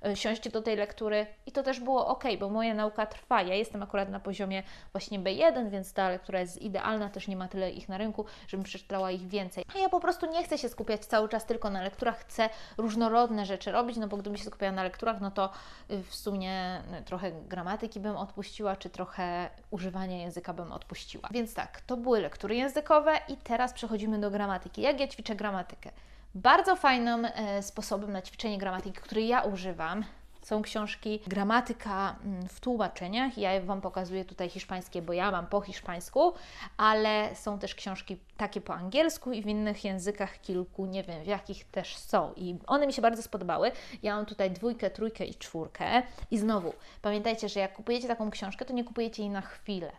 yy, 0.04 0.16
siąść 0.16 0.50
do 0.50 0.62
tej 0.62 0.76
lektury 0.76 1.26
i 1.46 1.52
to 1.52 1.64
też 1.64 1.80
było 1.80 2.08
ok, 2.08 2.24
bo 2.40 2.50
moja 2.50 2.74
nauka 2.74 3.06
trwa. 3.06 3.42
Ja 3.42 3.56
jestem 3.56 3.84
akurat 3.84 4.10
na 4.10 4.20
poziomie 4.20 4.64
właśnie 4.92 5.20
B1, 5.20 5.70
więc 5.70 5.94
ta 5.94 6.10
lektura 6.10 6.40
jest 6.40 6.62
idealna, 6.62 7.10
też 7.10 7.28
nie 7.28 7.36
ma 7.36 7.48
tyle 7.48 7.72
ich 7.72 7.90
na 7.90 7.98
rynku, 7.98 8.26
żebym 8.48 8.64
przeczytała 8.64 9.12
ich 9.12 9.28
więcej. 9.28 9.64
A 9.76 9.80
ja 9.80 9.90
po 9.90 10.00
prostu 10.00 10.26
nie 10.26 10.44
chcę 10.44 10.58
się 10.58 10.70
skupiać 10.70 11.06
cały 11.06 11.30
czas 11.30 11.46
tylko 11.46 11.70
na 11.70 11.82
lekturach, 11.82 12.20
chcę 12.20 12.50
różnorodne 12.78 13.46
rzeczy 13.46 13.72
robić, 13.72 13.98
no 13.98 14.08
bo 14.08 14.18
gdybym 14.18 14.38
się 14.38 14.46
skupiała 14.46 14.72
na 14.72 14.84
lekturach, 14.84 15.22
no 15.22 15.32
to 15.32 15.50
yy, 15.90 16.04
w 16.04 16.16
sumie 16.16 16.82
y, 17.00 17.04
trochę 17.06 17.32
gramatyki 17.32 18.00
bym 18.00 18.16
odpuściła, 18.18 18.76
czy 18.76 18.90
trochę 18.90 19.50
używania 19.70 20.18
języka 20.18 20.54
bym 20.54 20.72
odpuściła. 20.72 21.30
Więc 21.32 21.54
tak, 21.54 21.82
to 21.82 21.98
były 21.98 22.22
lektury 22.22 22.56
językowe 22.56 23.12
i 23.28 23.38
teraz 23.38 23.74
przechodzimy 23.74 24.01
do 24.08 24.32
gramatyki. 24.32 24.82
Jak 24.82 25.00
ja 25.00 25.08
ćwiczę 25.08 25.36
gramatykę? 25.36 25.92
Bardzo 26.36 26.76
fajnym 26.76 27.26
e, 27.26 27.64
sposobem 27.64 28.12
na 28.12 28.22
ćwiczenie 28.22 28.58
gramatyki, 28.58 29.02
który 29.02 29.22
ja 29.22 29.42
używam, 29.42 30.04
są 30.42 30.62
książki 30.62 31.20
Gramatyka 31.28 32.16
mm, 32.26 32.48
w 32.48 32.60
tłumaczeniach. 32.60 33.38
Ja 33.38 33.62
Wam 33.62 33.82
pokazuję 33.82 34.26
tutaj 34.26 34.50
hiszpańskie, 34.50 35.02
bo 35.02 35.14
ja 35.14 35.32
mam 35.32 35.48
po 35.48 35.62
hiszpańsku, 35.62 36.34
ale 36.78 37.36
są 37.36 37.60
też 37.60 37.76
książki 37.76 38.18
takie 38.38 38.62
po 38.62 38.74
angielsku 38.74 39.32
i 39.32 39.42
w 39.42 39.48
innych 39.48 39.84
językach 39.84 40.42
kilku, 40.42 40.86
nie 40.86 41.04
wiem 41.04 41.24
w 41.24 41.28
jakich 41.28 41.66
też 41.66 41.98
są. 41.98 42.34
I 42.36 42.56
one 42.68 42.88
mi 42.88 42.94
się 42.94 43.02
bardzo 43.02 43.22
spodobały. 43.22 43.72
Ja 44.04 44.16
mam 44.16 44.26
tutaj 44.26 44.52
dwójkę, 44.52 44.90
trójkę 44.90 45.26
i 45.26 45.36
czwórkę. 45.36 46.04
I 46.32 46.38
znowu, 46.38 46.74
pamiętajcie, 47.02 47.50
że 47.50 47.60
jak 47.60 47.74
kupujecie 47.74 48.08
taką 48.08 48.32
książkę, 48.32 48.66
to 48.66 48.74
nie 48.74 48.84
kupujecie 48.84 49.24
jej 49.24 49.32
na 49.32 49.42
chwilę 49.42 49.92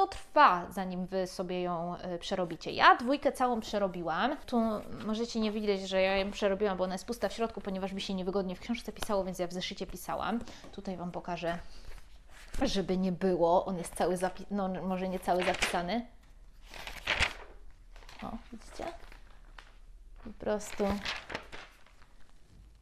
to 0.00 0.06
trwa, 0.06 0.66
zanim 0.70 1.06
Wy 1.06 1.26
sobie 1.26 1.62
ją 1.62 1.96
y, 2.14 2.18
przerobicie. 2.18 2.70
Ja 2.70 2.96
dwójkę 2.96 3.32
całą 3.32 3.60
przerobiłam. 3.60 4.36
Tu 4.46 4.60
możecie 5.06 5.40
nie 5.40 5.52
widzieć, 5.52 5.88
że 5.88 6.02
ja 6.02 6.16
ją 6.16 6.30
przerobiłam, 6.30 6.78
bo 6.78 6.84
ona 6.84 6.94
jest 6.94 7.06
pusta 7.06 7.28
w 7.28 7.32
środku, 7.32 7.60
ponieważ 7.60 7.94
by 7.94 8.00
się 8.00 8.14
niewygodnie 8.14 8.56
w 8.56 8.60
książce 8.60 8.92
pisało, 8.92 9.24
więc 9.24 9.38
ja 9.38 9.46
w 9.46 9.52
zeszycie 9.52 9.86
pisałam. 9.86 10.40
Tutaj 10.72 10.96
Wam 10.96 11.10
pokażę, 11.10 11.58
żeby 12.62 12.96
nie 12.98 13.12
było. 13.12 13.66
On 13.66 13.78
jest 13.78 13.94
cały 13.94 14.16
zapisany, 14.16 14.56
no 14.56 14.68
może 14.68 15.08
nie 15.08 15.18
cały 15.18 15.44
zapisany. 15.44 16.06
O, 18.22 18.30
widzicie? 18.52 18.84
Po 20.24 20.44
prostu 20.44 20.84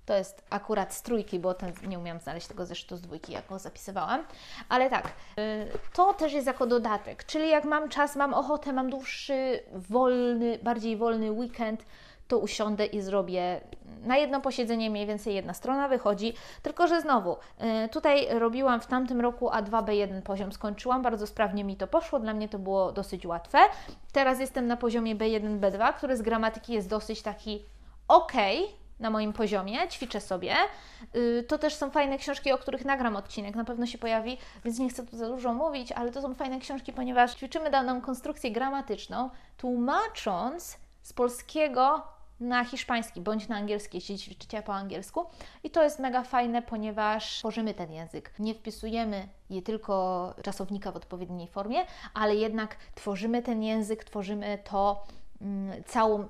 to 0.08 0.14
jest 0.14 0.44
akurat 0.50 0.94
z 0.94 1.02
trójki, 1.02 1.38
bo 1.38 1.54
ten, 1.54 1.72
nie 1.86 1.98
umiałam 1.98 2.20
znaleźć 2.20 2.46
tego 2.46 2.66
zeszytu 2.66 2.96
z 2.96 3.00
dwójki, 3.00 3.32
jak 3.32 3.46
go 3.46 3.58
zapisywałam. 3.58 4.24
Ale 4.68 4.90
tak, 4.90 5.06
y, 5.06 5.68
to 5.92 6.14
też 6.14 6.32
jest 6.32 6.46
jako 6.46 6.66
dodatek. 6.66 7.24
Czyli 7.24 7.48
jak 7.48 7.64
mam 7.64 7.88
czas, 7.88 8.16
mam 8.16 8.34
ochotę, 8.34 8.72
mam 8.72 8.90
dłuższy, 8.90 9.60
wolny, 9.72 10.58
bardziej 10.62 10.96
wolny 10.96 11.32
weekend, 11.32 11.84
to 12.28 12.38
usiądę 12.38 12.86
i 12.86 13.00
zrobię 13.00 13.60
na 14.02 14.16
jedno 14.16 14.40
posiedzenie 14.40 14.90
mniej 14.90 15.06
więcej 15.06 15.34
jedna 15.34 15.54
strona 15.54 15.88
wychodzi, 15.88 16.34
tylko 16.62 16.86
że 16.86 17.00
znowu, 17.00 17.36
y, 17.84 17.88
tutaj 17.88 18.38
robiłam 18.38 18.80
w 18.80 18.86
tamtym 18.86 19.20
roku 19.20 19.48
A2B1 19.48 20.22
poziom, 20.22 20.52
skończyłam, 20.52 21.02
bardzo 21.02 21.26
sprawnie 21.26 21.64
mi 21.64 21.76
to 21.76 21.86
poszło, 21.86 22.20
dla 22.20 22.34
mnie 22.34 22.48
to 22.48 22.58
było 22.58 22.92
dosyć 22.92 23.26
łatwe. 23.26 23.58
Teraz 24.12 24.40
jestem 24.40 24.66
na 24.66 24.76
poziomie 24.76 25.16
B1, 25.16 25.60
B2, 25.60 25.92
który 25.92 26.16
z 26.16 26.22
gramatyki 26.22 26.72
jest 26.72 26.88
dosyć 26.88 27.22
taki 27.22 27.64
ok, 28.08 28.32
na 29.00 29.10
moim 29.10 29.32
poziomie, 29.32 29.88
ćwiczę 29.88 30.20
sobie. 30.20 30.54
Y, 31.16 31.44
to 31.48 31.58
też 31.58 31.74
są 31.74 31.90
fajne 31.90 32.18
książki, 32.18 32.52
o 32.52 32.58
których 32.58 32.84
nagram 32.84 33.16
odcinek, 33.16 33.54
na 33.54 33.64
pewno 33.64 33.86
się 33.86 33.98
pojawi, 33.98 34.38
więc 34.64 34.78
nie 34.78 34.88
chcę 34.88 35.06
tu 35.06 35.16
za 35.16 35.28
dużo 35.28 35.54
mówić, 35.54 35.92
ale 35.92 36.10
to 36.10 36.22
są 36.22 36.34
fajne 36.34 36.58
książki, 36.58 36.92
ponieważ 36.92 37.34
ćwiczymy 37.34 37.70
daną 37.70 38.00
konstrukcję 38.00 38.52
gramatyczną, 38.52 39.30
tłumacząc 39.56 40.78
z 41.02 41.12
polskiego 41.12 42.02
na 42.40 42.64
hiszpański 42.64 43.20
bądź 43.20 43.48
na 43.48 43.56
angielski, 43.56 43.96
jeśli 43.96 44.18
ćwiczycie 44.18 44.62
po 44.62 44.74
angielsku. 44.74 45.26
I 45.64 45.70
to 45.70 45.82
jest 45.82 45.98
mega 45.98 46.22
fajne, 46.22 46.62
ponieważ 46.62 47.38
tworzymy 47.38 47.74
ten 47.74 47.92
język. 47.92 48.32
Nie 48.38 48.54
wpisujemy 48.54 49.28
je 49.50 49.62
tylko 49.62 50.34
czasownika 50.42 50.92
w 50.92 50.96
odpowiedniej 50.96 51.48
formie, 51.48 51.78
ale 52.14 52.34
jednak 52.34 52.76
tworzymy 52.94 53.42
ten 53.42 53.62
język, 53.62 54.04
tworzymy 54.04 54.58
to 54.70 55.06
mm, 55.40 55.84
całą 55.84 56.28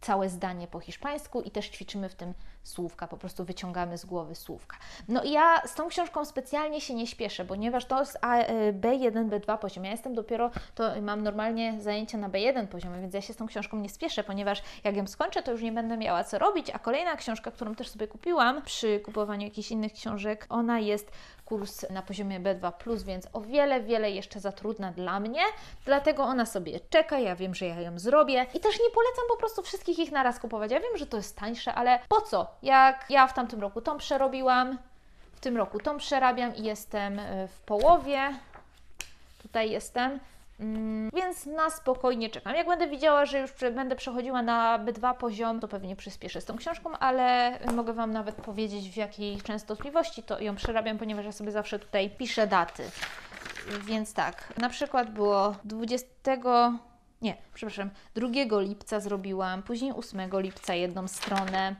całe 0.00 0.28
zdanie 0.30 0.68
po 0.68 0.80
hiszpańsku 0.80 1.42
i 1.42 1.50
też 1.50 1.68
ćwiczymy 1.68 2.08
w 2.08 2.14
tym 2.14 2.34
słówka, 2.66 3.06
po 3.06 3.16
prostu 3.16 3.44
wyciągamy 3.44 3.98
z 3.98 4.04
głowy 4.04 4.34
słówka. 4.34 4.76
No 5.08 5.22
i 5.22 5.30
ja 5.30 5.62
z 5.66 5.74
tą 5.74 5.88
książką 5.88 6.24
specjalnie 6.24 6.80
się 6.80 6.94
nie 6.94 7.06
śpieszę, 7.06 7.44
ponieważ 7.44 7.84
to 7.84 8.00
jest 8.00 8.18
B1, 8.72 9.28
B2 9.28 9.58
poziom. 9.58 9.84
Ja 9.84 9.90
jestem 9.90 10.14
dopiero, 10.14 10.50
to 10.74 11.02
mam 11.02 11.22
normalnie 11.22 11.80
zajęcia 11.80 12.18
na 12.18 12.28
B1 12.28 12.66
poziomie, 12.66 13.00
więc 13.00 13.14
ja 13.14 13.20
się 13.20 13.32
z 13.32 13.36
tą 13.36 13.46
książką 13.46 13.76
nie 13.76 13.88
spieszę, 13.88 14.24
ponieważ 14.24 14.62
jak 14.84 14.96
ją 14.96 15.06
skończę, 15.06 15.42
to 15.42 15.52
już 15.52 15.62
nie 15.62 15.72
będę 15.72 15.96
miała 15.96 16.24
co 16.24 16.38
robić, 16.38 16.70
a 16.70 16.78
kolejna 16.78 17.16
książka, 17.16 17.50
którą 17.50 17.74
też 17.74 17.88
sobie 17.88 18.08
kupiłam 18.08 18.62
przy 18.62 19.00
kupowaniu 19.00 19.44
jakichś 19.44 19.70
innych 19.70 19.92
książek, 19.92 20.46
ona 20.48 20.78
jest 20.78 21.10
kurs 21.44 21.90
na 21.90 22.02
poziomie 22.02 22.40
B2, 22.40 23.02
więc 23.04 23.28
o 23.32 23.40
wiele, 23.40 23.80
wiele 23.80 24.10
jeszcze 24.10 24.40
za 24.40 24.52
trudna 24.52 24.92
dla 24.92 25.20
mnie, 25.20 25.40
dlatego 25.84 26.22
ona 26.22 26.46
sobie 26.46 26.80
czeka. 26.90 27.18
Ja 27.18 27.36
wiem, 27.36 27.54
że 27.54 27.66
ja 27.66 27.80
ją 27.80 27.98
zrobię 27.98 28.46
i 28.54 28.60
też 28.60 28.80
nie 28.80 28.90
polecam 28.94 29.24
po 29.28 29.36
prostu 29.36 29.62
wszystkich 29.62 29.98
ich 29.98 30.12
naraz 30.12 30.40
kupować. 30.40 30.70
Ja 30.70 30.80
wiem, 30.80 30.96
że 30.96 31.06
to 31.06 31.16
jest 31.16 31.36
tańsze, 31.36 31.74
ale 31.74 31.98
po 32.08 32.20
co? 32.20 32.55
Jak 32.62 33.10
ja 33.10 33.26
w 33.26 33.34
tamtym 33.34 33.60
roku 33.60 33.80
tą 33.80 33.98
przerobiłam, 33.98 34.78
w 35.32 35.40
tym 35.40 35.56
roku 35.56 35.78
tą 35.80 35.96
przerabiam 35.96 36.56
i 36.56 36.62
jestem 36.62 37.18
e, 37.18 37.48
w 37.48 37.60
połowie. 37.60 38.30
Tutaj 39.42 39.70
jestem. 39.70 40.20
Mm, 40.60 41.10
więc 41.14 41.46
na 41.46 41.70
spokojnie 41.70 42.30
czekam. 42.30 42.54
Jak 42.54 42.66
będę 42.66 42.88
widziała, 42.88 43.26
że 43.26 43.38
już 43.38 43.50
będę 43.74 43.96
przechodziła 43.96 44.42
na 44.42 44.78
B2 44.78 45.14
poziom, 45.14 45.60
to 45.60 45.68
pewnie 45.68 45.96
przyspieszę 45.96 46.40
z 46.40 46.44
tą 46.44 46.56
książką, 46.56 46.98
ale 46.98 47.58
mogę 47.74 47.92
Wam 47.92 48.10
nawet 48.10 48.34
powiedzieć, 48.34 48.90
w 48.90 48.96
jakiej 48.96 49.42
częstotliwości 49.42 50.22
to 50.22 50.40
ją 50.40 50.56
przerabiam, 50.56 50.98
ponieważ 50.98 51.24
ja 51.24 51.32
sobie 51.32 51.50
zawsze 51.50 51.78
tutaj 51.78 52.10
piszę 52.10 52.46
daty. 52.46 52.82
Więc 53.86 54.14
tak, 54.14 54.52
na 54.58 54.68
przykład 54.68 55.10
było 55.10 55.54
20. 55.64 56.08
Nie, 57.22 57.36
przepraszam, 57.54 57.90
2 58.14 58.60
lipca 58.60 59.00
zrobiłam, 59.00 59.62
później 59.62 59.92
8 59.92 60.30
lipca 60.32 60.74
jedną 60.74 61.08
stronę. 61.08 61.76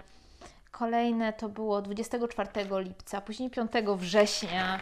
Kolejne 0.78 1.32
to 1.32 1.48
było 1.48 1.82
24 1.82 2.50
lipca, 2.70 3.20
później 3.20 3.50
5 3.50 3.70
września, 3.96 4.80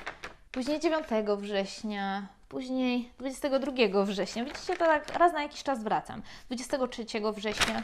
później 0.52 0.80
9 0.80 1.06
września, 1.38 2.26
później 2.48 3.12
22 3.18 4.04
września. 4.04 4.44
Widzicie, 4.44 4.76
to 4.76 4.84
tak 4.84 5.18
raz 5.18 5.32
na 5.32 5.42
jakiś 5.42 5.62
czas 5.62 5.84
wracam. 5.84 6.22
23 6.46 7.04
września. 7.34 7.82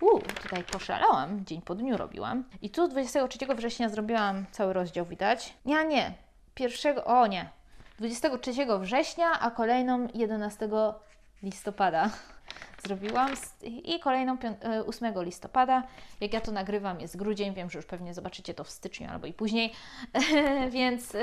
Uuu, 0.00 0.20
tutaj 0.42 0.64
poszalałam, 0.64 1.44
dzień 1.44 1.62
po 1.62 1.74
dniu 1.74 1.96
robiłam. 1.96 2.44
I 2.62 2.70
tu 2.70 2.88
23 2.88 3.38
września 3.54 3.88
zrobiłam 3.88 4.44
cały 4.50 4.72
rozdział, 4.72 5.06
widać. 5.06 5.54
Nie, 5.64 5.84
nie. 5.84 6.14
Pierwszego, 6.54 7.04
o 7.04 7.26
nie. 7.26 7.50
23 7.98 8.52
września, 8.80 9.40
a 9.40 9.50
kolejną 9.50 10.08
11 10.14 10.68
listopada 11.42 12.10
zrobiłam 12.82 13.32
i 13.62 14.00
kolejną 14.00 14.36
8 14.86 15.18
e, 15.18 15.24
listopada. 15.24 15.82
Jak 16.20 16.32
ja 16.32 16.40
to 16.40 16.52
nagrywam, 16.52 17.00
jest 17.00 17.16
grudzień, 17.16 17.54
wiem, 17.54 17.70
że 17.70 17.78
już 17.78 17.86
pewnie 17.86 18.14
zobaczycie 18.14 18.54
to 18.54 18.64
w 18.64 18.70
styczniu 18.70 19.10
albo 19.10 19.26
i 19.26 19.32
później, 19.32 19.72
więc 20.70 21.14
e, 21.14 21.18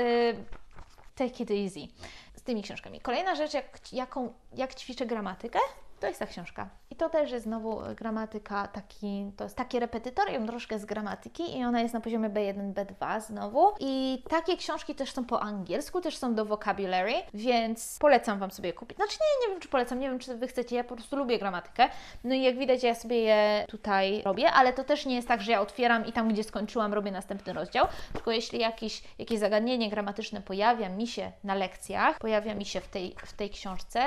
take 1.14 1.42
it 1.42 1.50
easy 1.50 1.92
z 2.34 2.42
tymi 2.42 2.62
książkami. 2.62 3.00
Kolejna 3.00 3.34
rzecz, 3.34 3.54
jak, 3.54 3.92
jaką, 3.92 4.32
jak 4.54 4.74
ćwiczę 4.74 5.06
gramatykę, 5.06 5.58
to 6.00 6.06
jest 6.06 6.18
ta 6.18 6.26
książka. 6.26 6.68
To 7.00 7.08
też 7.08 7.30
jest 7.30 7.44
znowu 7.44 7.80
gramatyka, 7.96 8.68
taki, 8.68 9.32
to 9.36 9.44
jest 9.44 9.56
takie 9.56 9.80
repetytorium 9.80 10.46
troszkę 10.46 10.78
z 10.78 10.84
gramatyki 10.84 11.58
i 11.58 11.64
ona 11.64 11.80
jest 11.80 11.94
na 11.94 12.00
poziomie 12.00 12.30
B1, 12.30 12.72
B2 12.72 13.20
znowu. 13.20 13.72
I 13.78 14.22
takie 14.28 14.56
książki 14.56 14.94
też 14.94 15.12
są 15.12 15.24
po 15.24 15.42
angielsku, 15.42 16.00
też 16.00 16.16
są 16.16 16.34
do 16.34 16.44
vocabulary, 16.44 17.12
więc 17.34 17.98
polecam 18.00 18.38
Wam 18.38 18.50
sobie 18.50 18.72
kupić. 18.72 18.96
Znaczy 18.96 19.16
nie, 19.20 19.46
nie 19.46 19.52
wiem, 19.52 19.60
czy 19.60 19.68
polecam, 19.68 19.98
nie 19.98 20.08
wiem, 20.10 20.18
czy 20.18 20.36
Wy 20.36 20.48
chcecie, 20.48 20.76
ja 20.76 20.84
po 20.84 20.94
prostu 20.94 21.16
lubię 21.16 21.38
gramatykę. 21.38 21.88
No 22.24 22.34
i 22.34 22.42
jak 22.42 22.58
widać, 22.58 22.82
ja 22.82 22.94
sobie 22.94 23.20
je 23.20 23.64
tutaj 23.68 24.22
robię, 24.22 24.52
ale 24.52 24.72
to 24.72 24.84
też 24.84 25.06
nie 25.06 25.14
jest 25.14 25.28
tak, 25.28 25.42
że 25.42 25.52
ja 25.52 25.60
otwieram 25.60 26.06
i 26.06 26.12
tam, 26.12 26.28
gdzie 26.28 26.44
skończyłam, 26.44 26.94
robię 26.94 27.10
następny 27.10 27.52
rozdział, 27.52 27.86
tylko 28.12 28.30
jeśli 28.30 28.58
jakieś, 28.58 29.02
jakieś 29.18 29.38
zagadnienie 29.38 29.90
gramatyczne 29.90 30.40
pojawia 30.40 30.88
mi 30.88 31.06
się 31.06 31.32
na 31.44 31.54
lekcjach, 31.54 32.18
pojawia 32.18 32.54
mi 32.54 32.64
się 32.64 32.80
w 32.80 32.88
tej, 32.88 33.14
w 33.26 33.32
tej 33.32 33.50
książce, 33.50 34.00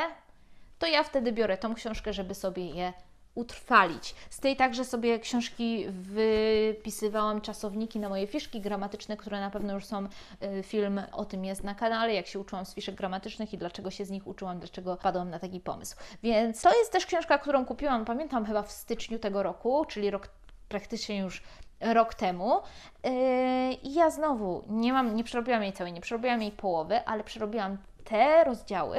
to 0.84 0.88
ja 0.88 1.04
wtedy 1.04 1.32
biorę 1.32 1.58
tą 1.58 1.76
książkę, 1.76 2.14
żeby 2.14 2.36
sobie 2.36 2.66
je 2.66 2.94
utrwalić. 3.36 4.16
Z 4.30 4.40
tej 4.40 4.56
także 4.56 4.86
sobie 4.86 5.20
książki 5.20 5.86
wypisywałam 5.90 7.42
czasowniki 7.42 8.00
na 8.00 8.10
moje 8.10 8.28
fiszki 8.28 8.62
gramatyczne, 8.62 9.18
które 9.18 9.40
na 9.40 9.50
pewno 9.50 9.74
już 9.74 9.86
są, 9.86 10.08
y, 10.44 10.64
film 10.64 11.02
o 11.12 11.26
tym 11.26 11.46
jest 11.46 11.64
na 11.64 11.76
kanale, 11.76 12.14
jak 12.14 12.28
się 12.28 12.40
uczyłam 12.40 12.66
z 12.66 12.74
fiszek 12.74 12.96
gramatycznych 12.96 13.54
i 13.54 13.58
dlaczego 13.58 13.92
się 13.92 14.06
z 14.06 14.10
nich 14.10 14.28
uczyłam, 14.28 14.60
dlaczego 14.60 14.98
padłam 14.98 15.30
na 15.30 15.40
taki 15.40 15.60
pomysł. 15.60 15.96
Więc 16.24 16.62
to 16.62 16.78
jest 16.78 16.92
też 16.92 17.06
książka, 17.06 17.38
którą 17.38 17.66
kupiłam, 17.66 18.06
pamiętam 18.06 18.46
chyba 18.46 18.64
w 18.64 18.72
styczniu 18.72 19.20
tego 19.20 19.44
roku, 19.44 19.86
czyli 19.86 20.12
rok 20.12 20.30
praktycznie 20.70 21.20
już 21.20 21.44
rok 21.80 22.14
temu. 22.14 22.58
Y, 22.58 23.10
I 23.84 23.94
ja 23.94 24.10
znowu 24.10 24.64
nie 24.68 24.94
mam, 24.94 25.16
nie 25.16 25.24
przerobiłam 25.24 25.64
jej 25.64 25.74
całej, 25.74 25.94
nie 25.94 26.02
przerobiłam 26.02 26.42
jej 26.42 26.52
połowy, 26.52 27.06
ale 27.06 27.24
przerobiłam 27.24 27.78
te 28.04 28.44
rozdziały, 28.44 28.98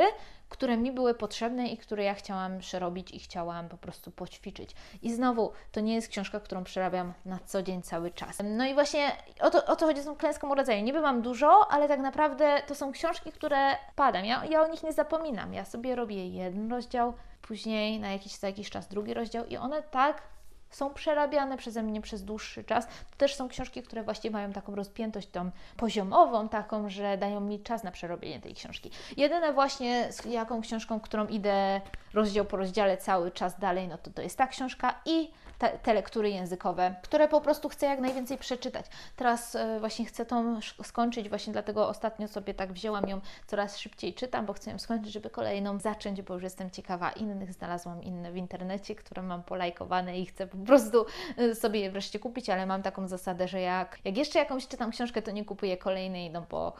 które 0.48 0.76
mi 0.76 0.92
były 0.92 1.14
potrzebne 1.14 1.68
i 1.68 1.76
które 1.76 2.04
ja 2.04 2.14
chciałam 2.14 2.58
przerobić 2.58 3.10
i 3.10 3.18
chciałam 3.18 3.68
po 3.68 3.76
prostu 3.76 4.10
poćwiczyć. 4.10 4.70
I 5.02 5.12
znowu, 5.12 5.52
to 5.72 5.80
nie 5.80 5.94
jest 5.94 6.08
książka, 6.08 6.40
którą 6.40 6.64
przerabiam 6.64 7.12
na 7.24 7.38
co 7.44 7.62
dzień 7.62 7.82
cały 7.82 8.10
czas. 8.10 8.38
No 8.44 8.66
i 8.66 8.74
właśnie 8.74 9.12
o 9.40 9.50
to, 9.50 9.66
o 9.66 9.76
to 9.76 9.86
chodzi 9.86 10.02
z 10.02 10.04
tą 10.04 10.16
klęską 10.16 10.50
urodzenia. 10.50 10.82
Niby 10.82 11.00
mam 11.00 11.22
dużo, 11.22 11.72
ale 11.72 11.88
tak 11.88 12.00
naprawdę 12.00 12.62
to 12.66 12.74
są 12.74 12.92
książki, 12.92 13.32
które 13.32 13.76
padam. 13.96 14.24
Ja, 14.24 14.44
ja 14.44 14.62
o 14.62 14.66
nich 14.66 14.82
nie 14.82 14.92
zapominam. 14.92 15.54
Ja 15.54 15.64
sobie 15.64 15.94
robię 15.94 16.28
jeden 16.28 16.70
rozdział, 16.70 17.14
później 17.42 18.00
na 18.00 18.12
jakiś, 18.12 18.32
za 18.32 18.46
jakiś 18.46 18.70
czas 18.70 18.88
drugi 18.88 19.14
rozdział 19.14 19.46
i 19.46 19.56
one 19.56 19.82
tak 19.82 20.33
są 20.76 20.94
przerabiane 20.94 21.56
przeze 21.56 21.82
mnie 21.82 22.00
przez 22.00 22.24
dłuższy 22.24 22.64
czas. 22.64 22.86
To 22.86 23.16
też 23.16 23.34
są 23.34 23.48
książki, 23.48 23.82
które 23.82 24.02
właśnie 24.02 24.30
mają 24.30 24.52
taką 24.52 24.74
rozpiętość 24.74 25.28
tą 25.28 25.50
poziomową, 25.76 26.48
taką, 26.48 26.88
że 26.88 27.18
dają 27.18 27.40
mi 27.40 27.60
czas 27.60 27.84
na 27.84 27.90
przerobienie 27.90 28.40
tej 28.40 28.54
książki. 28.54 28.90
Jedyne 29.16 29.52
właśnie 29.52 30.12
z 30.12 30.24
jaką 30.24 30.60
książką, 30.60 31.00
którą 31.00 31.26
idę 31.26 31.80
rozdział 32.14 32.44
po 32.44 32.56
rozdziale 32.56 32.96
cały 32.96 33.30
czas 33.30 33.58
dalej, 33.58 33.88
no 33.88 33.98
to 33.98 34.10
to 34.10 34.22
jest 34.22 34.38
ta 34.38 34.46
książka 34.46 35.00
i 35.04 35.30
te, 35.58 35.78
te 35.78 35.94
lektury 35.94 36.30
językowe, 36.30 36.94
które 37.02 37.28
po 37.28 37.40
prostu 37.40 37.68
chcę 37.68 37.86
jak 37.86 38.00
najwięcej 38.00 38.38
przeczytać. 38.38 38.86
Teraz 39.16 39.54
y, 39.54 39.80
właśnie 39.80 40.04
chcę 40.04 40.26
tą 40.26 40.60
skończyć, 40.82 41.28
właśnie 41.28 41.52
dlatego 41.52 41.88
ostatnio 41.88 42.28
sobie 42.28 42.54
tak 42.54 42.72
wzięłam 42.72 43.08
ją, 43.08 43.20
coraz 43.46 43.78
szybciej 43.78 44.14
czytam, 44.14 44.46
bo 44.46 44.52
chcę 44.52 44.70
ją 44.70 44.78
skończyć, 44.78 45.12
żeby 45.12 45.30
kolejną 45.30 45.78
zacząć, 45.78 46.22
bo 46.22 46.34
już 46.34 46.42
jestem 46.42 46.70
ciekawa 46.70 47.10
innych. 47.10 47.52
Znalazłam 47.52 48.02
inne 48.02 48.32
w 48.32 48.36
internecie, 48.36 48.94
które 48.94 49.22
mam 49.22 49.42
polajkowane 49.42 50.18
i 50.18 50.26
chcę 50.26 50.46
po 50.46 50.56
prostu 50.56 51.06
y, 51.38 51.54
sobie 51.54 51.80
je 51.80 51.90
wreszcie 51.90 52.18
kupić, 52.18 52.50
ale 52.50 52.66
mam 52.66 52.82
taką 52.82 53.08
zasadę, 53.08 53.48
że 53.48 53.60
jak, 53.60 53.98
jak 54.04 54.16
jeszcze 54.16 54.38
jakąś 54.38 54.68
czytam 54.68 54.90
książkę, 54.90 55.22
to 55.22 55.30
nie 55.30 55.44
kupuję 55.44 55.76
kolejnej, 55.76 56.30
no 56.30 56.46
bo 56.50 56.72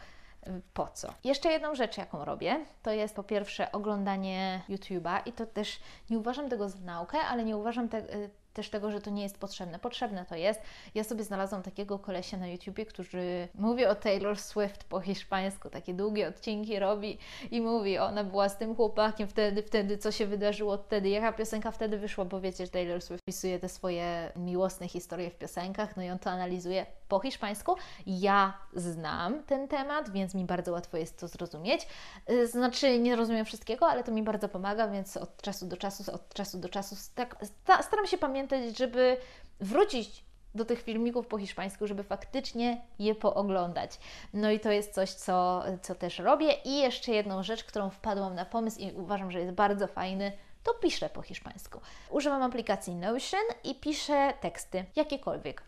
po 0.74 0.86
co. 0.86 1.08
Jeszcze 1.24 1.52
jedną 1.52 1.74
rzecz, 1.74 1.98
jaką 1.98 2.24
robię, 2.24 2.66
to 2.82 2.90
jest 2.90 3.16
po 3.16 3.22
pierwsze 3.22 3.72
oglądanie 3.72 4.62
YouTube'a 4.68 5.20
i 5.26 5.32
to 5.32 5.46
też 5.46 5.80
nie 6.10 6.18
uważam 6.18 6.50
tego 6.50 6.68
za 6.68 6.78
naukę, 6.78 7.18
ale 7.18 7.44
nie 7.44 7.56
uważam 7.56 7.88
te, 7.88 7.98
y, 7.98 8.30
też 8.54 8.70
tego, 8.70 8.90
że 8.90 9.00
to 9.00 9.10
nie 9.10 9.22
jest 9.22 9.38
potrzebne. 9.38 9.78
Potrzebne 9.78 10.24
to 10.24 10.34
jest. 10.34 10.60
Ja 10.94 11.04
sobie 11.04 11.24
znalazłam 11.24 11.62
takiego 11.62 11.98
kolesia 11.98 12.36
na 12.36 12.48
YouTubie, 12.48 12.86
który 12.86 13.48
mówi 13.54 13.86
o 13.86 13.94
Taylor 13.94 14.38
Swift 14.38 14.84
po 14.84 15.00
hiszpańsku, 15.00 15.70
takie 15.70 15.94
długie 15.94 16.28
odcinki 16.28 16.78
robi 16.78 17.18
i 17.50 17.60
mówi, 17.60 17.98
ona 17.98 18.24
była 18.24 18.48
z 18.48 18.58
tym 18.58 18.76
chłopakiem 18.76 19.28
wtedy, 19.28 19.62
wtedy, 19.62 19.98
co 19.98 20.12
się 20.12 20.26
wydarzyło 20.26 20.78
wtedy, 20.78 21.08
jaka 21.08 21.32
piosenka 21.32 21.70
wtedy 21.70 21.98
wyszła, 21.98 22.24
bo 22.24 22.40
wiecie, 22.40 22.66
że 22.66 22.72
Taylor 22.72 23.02
Swift 23.02 23.24
pisuje 23.24 23.58
te 23.58 23.68
swoje 23.68 24.32
miłosne 24.36 24.88
historie 24.88 25.30
w 25.30 25.38
piosenkach, 25.38 25.96
no 25.96 26.02
i 26.02 26.10
on 26.10 26.18
to 26.18 26.30
analizuje 26.30 26.86
po 27.08 27.20
hiszpańsku. 27.20 27.76
Ja 28.06 28.58
znam 28.74 29.42
ten 29.42 29.68
temat, 29.68 30.10
więc 30.10 30.34
mi 30.34 30.44
bardzo 30.44 30.72
łatwo 30.72 30.96
jest 30.96 31.18
to 31.20 31.28
zrozumieć. 31.28 31.88
Y, 32.30 32.46
znaczy, 32.46 32.98
nie 32.98 33.16
rozumiem 33.16 33.44
wszystkiego, 33.44 33.88
ale 33.88 34.04
to 34.04 34.12
mi 34.12 34.22
bardzo 34.22 34.48
pomaga, 34.48 34.88
więc 34.88 35.16
od 35.16 35.42
czasu 35.42 35.66
do 35.66 35.76
czasu, 35.76 36.14
od 36.14 36.34
czasu 36.34 36.58
do 36.58 36.68
czasu 36.68 36.96
tak, 37.14 37.36
staram 37.82 38.06
się 38.06 38.18
pamiętać, 38.18 38.78
żeby 38.78 39.16
wrócić 39.60 40.24
do 40.54 40.64
tych 40.64 40.82
filmików 40.82 41.26
po 41.26 41.38
hiszpańsku, 41.38 41.86
żeby 41.86 42.02
faktycznie 42.02 42.80
je 42.98 43.14
pooglądać. 43.14 43.98
No 44.32 44.50
i 44.50 44.60
to 44.60 44.70
jest 44.70 44.94
coś, 44.94 45.10
co, 45.10 45.64
co 45.82 45.94
też 45.94 46.18
robię. 46.18 46.52
I 46.64 46.78
jeszcze 46.78 47.12
jedną 47.12 47.42
rzecz, 47.42 47.64
którą 47.64 47.90
wpadłam 47.90 48.34
na 48.34 48.44
pomysł 48.44 48.80
i 48.80 48.92
uważam, 48.92 49.30
że 49.30 49.40
jest 49.40 49.52
bardzo 49.52 49.86
fajny, 49.86 50.32
to 50.62 50.74
piszę 50.74 51.08
po 51.08 51.22
hiszpańsku. 51.22 51.80
Używam 52.10 52.42
aplikacji 52.42 52.94
Notion 52.94 53.44
i 53.64 53.74
piszę 53.74 54.32
teksty, 54.40 54.84
jakiekolwiek 54.96 55.62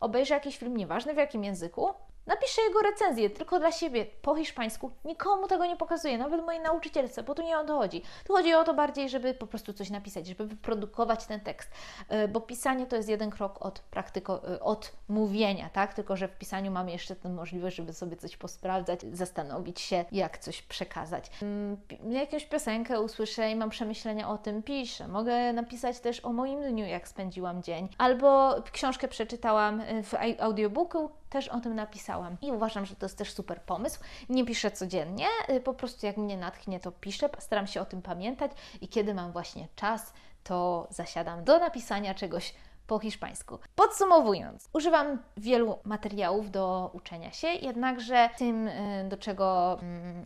obejrzę 0.00 0.34
jakiś 0.34 0.58
film, 0.58 0.76
nieważne 0.76 1.14
w 1.14 1.16
jakim 1.16 1.44
języku, 1.44 1.88
Napiszę 2.26 2.62
jego 2.62 2.80
recenzję 2.80 3.30
tylko 3.30 3.58
dla 3.58 3.72
siebie 3.72 4.06
po 4.22 4.34
hiszpańsku. 4.34 4.90
Nikomu 5.04 5.48
tego 5.48 5.66
nie 5.66 5.76
pokazuję, 5.76 6.18
nawet 6.18 6.44
mojej 6.44 6.60
nauczycielce, 6.60 7.22
bo 7.22 7.34
tu 7.34 7.42
nie 7.42 7.58
o 7.58 7.64
to 7.64 7.78
chodzi. 7.78 8.02
Tu 8.26 8.32
chodzi 8.32 8.54
o 8.54 8.64
to 8.64 8.74
bardziej, 8.74 9.08
żeby 9.08 9.34
po 9.34 9.46
prostu 9.46 9.72
coś 9.72 9.90
napisać, 9.90 10.26
żeby 10.26 10.46
wyprodukować 10.46 11.26
ten 11.26 11.40
tekst, 11.40 11.70
e, 12.08 12.28
bo 12.28 12.40
pisanie 12.40 12.86
to 12.86 12.96
jest 12.96 13.08
jeden 13.08 13.30
krok 13.30 13.66
od 13.66 13.80
praktyko, 13.80 14.54
e, 14.54 14.60
od 14.60 14.92
mówienia, 15.08 15.70
tak? 15.72 15.94
Tylko, 15.94 16.16
że 16.16 16.28
w 16.28 16.38
pisaniu 16.38 16.70
mamy 16.70 16.90
jeszcze 16.90 17.16
tę 17.16 17.28
możliwość, 17.28 17.76
żeby 17.76 17.92
sobie 17.92 18.16
coś 18.16 18.36
posprawdzać, 18.36 19.00
zastanowić 19.12 19.80
się, 19.80 20.04
jak 20.12 20.38
coś 20.38 20.62
przekazać. 20.62 21.30
Mm, 21.42 21.76
jakąś 22.10 22.44
piosenkę 22.44 23.00
usłyszę 23.00 23.50
i 23.50 23.56
mam 23.56 23.70
przemyślenia 23.70 24.28
o 24.28 24.38
tym, 24.38 24.62
piszę. 24.62 25.08
Mogę 25.08 25.52
napisać 25.52 26.00
też 26.00 26.24
o 26.24 26.32
moim 26.32 26.62
dniu, 26.62 26.86
jak 26.86 27.08
spędziłam 27.08 27.62
dzień. 27.62 27.88
Albo 27.98 28.54
książkę 28.72 29.08
przeczytałam 29.08 29.80
e, 29.80 30.02
w 30.02 30.14
audiobooku, 30.40 31.10
też 31.30 31.48
o 31.48 31.60
tym 31.60 31.74
napisałam. 31.74 32.36
I 32.42 32.52
uważam, 32.52 32.86
że 32.86 32.96
to 32.96 33.06
jest 33.06 33.18
też 33.18 33.32
super 33.32 33.62
pomysł. 33.62 34.00
Nie 34.28 34.44
piszę 34.44 34.70
codziennie, 34.70 35.26
y, 35.50 35.60
po 35.60 35.74
prostu 35.74 36.06
jak 36.06 36.16
mnie 36.16 36.36
natchnie, 36.36 36.80
to 36.80 36.92
piszę, 36.92 37.28
staram 37.38 37.66
się 37.66 37.80
o 37.80 37.84
tym 37.84 38.02
pamiętać 38.02 38.52
i 38.80 38.88
kiedy 38.88 39.14
mam 39.14 39.32
właśnie 39.32 39.68
czas, 39.76 40.12
to 40.44 40.88
zasiadam 40.90 41.44
do 41.44 41.58
napisania 41.58 42.14
czegoś 42.14 42.54
po 42.86 42.98
hiszpańsku. 42.98 43.58
Podsumowując, 43.74 44.68
używam 44.72 45.18
wielu 45.36 45.78
materiałów 45.84 46.50
do 46.50 46.90
uczenia 46.92 47.32
się, 47.32 47.48
jednakże 47.48 48.30
tym, 48.38 48.68
y, 48.68 49.06
do 49.08 49.16
czego 49.16 49.78
mm, 49.82 50.24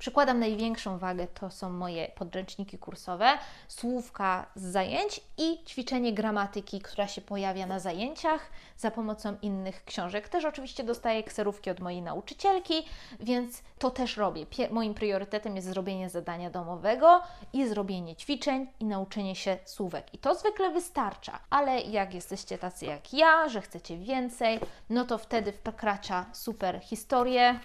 Przykładam 0.00 0.40
największą 0.40 0.98
wagę 0.98 1.26
to 1.26 1.50
są 1.50 1.70
moje 1.70 2.08
podręczniki 2.08 2.78
kursowe, 2.78 3.38
słówka 3.68 4.46
z 4.54 4.62
zajęć 4.62 5.20
i 5.38 5.64
ćwiczenie 5.64 6.12
gramatyki, 6.12 6.80
która 6.80 7.08
się 7.08 7.20
pojawia 7.20 7.66
na 7.66 7.78
zajęciach 7.78 8.50
za 8.76 8.90
pomocą 8.90 9.36
innych 9.42 9.84
książek. 9.84 10.28
Też 10.28 10.44
oczywiście 10.44 10.84
dostaję 10.84 11.22
kserówki 11.22 11.70
od 11.70 11.80
mojej 11.80 12.02
nauczycielki, 12.02 12.74
więc 13.20 13.62
to 13.78 13.90
też 13.90 14.16
robię. 14.16 14.46
moim 14.70 14.94
priorytetem 14.94 15.56
jest 15.56 15.68
zrobienie 15.68 16.10
zadania 16.10 16.50
domowego 16.50 17.22
i 17.52 17.68
zrobienie 17.68 18.16
ćwiczeń 18.16 18.66
i 18.80 18.84
nauczenie 18.84 19.36
się 19.36 19.58
słówek. 19.64 20.14
I 20.14 20.18
to 20.18 20.34
zwykle 20.34 20.70
wystarcza, 20.70 21.38
ale 21.50 21.80
jak 21.80 22.14
jesteście 22.14 22.58
tacy 22.58 22.86
jak 22.86 23.12
ja, 23.12 23.48
że 23.48 23.60
chcecie 23.60 23.98
więcej, 23.98 24.60
no 24.90 25.04
to 25.04 25.18
wtedy 25.18 25.52
wkracza 25.52 26.26
super 26.32 26.80
historie, 26.82 27.60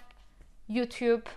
YouTube, 0.68 1.30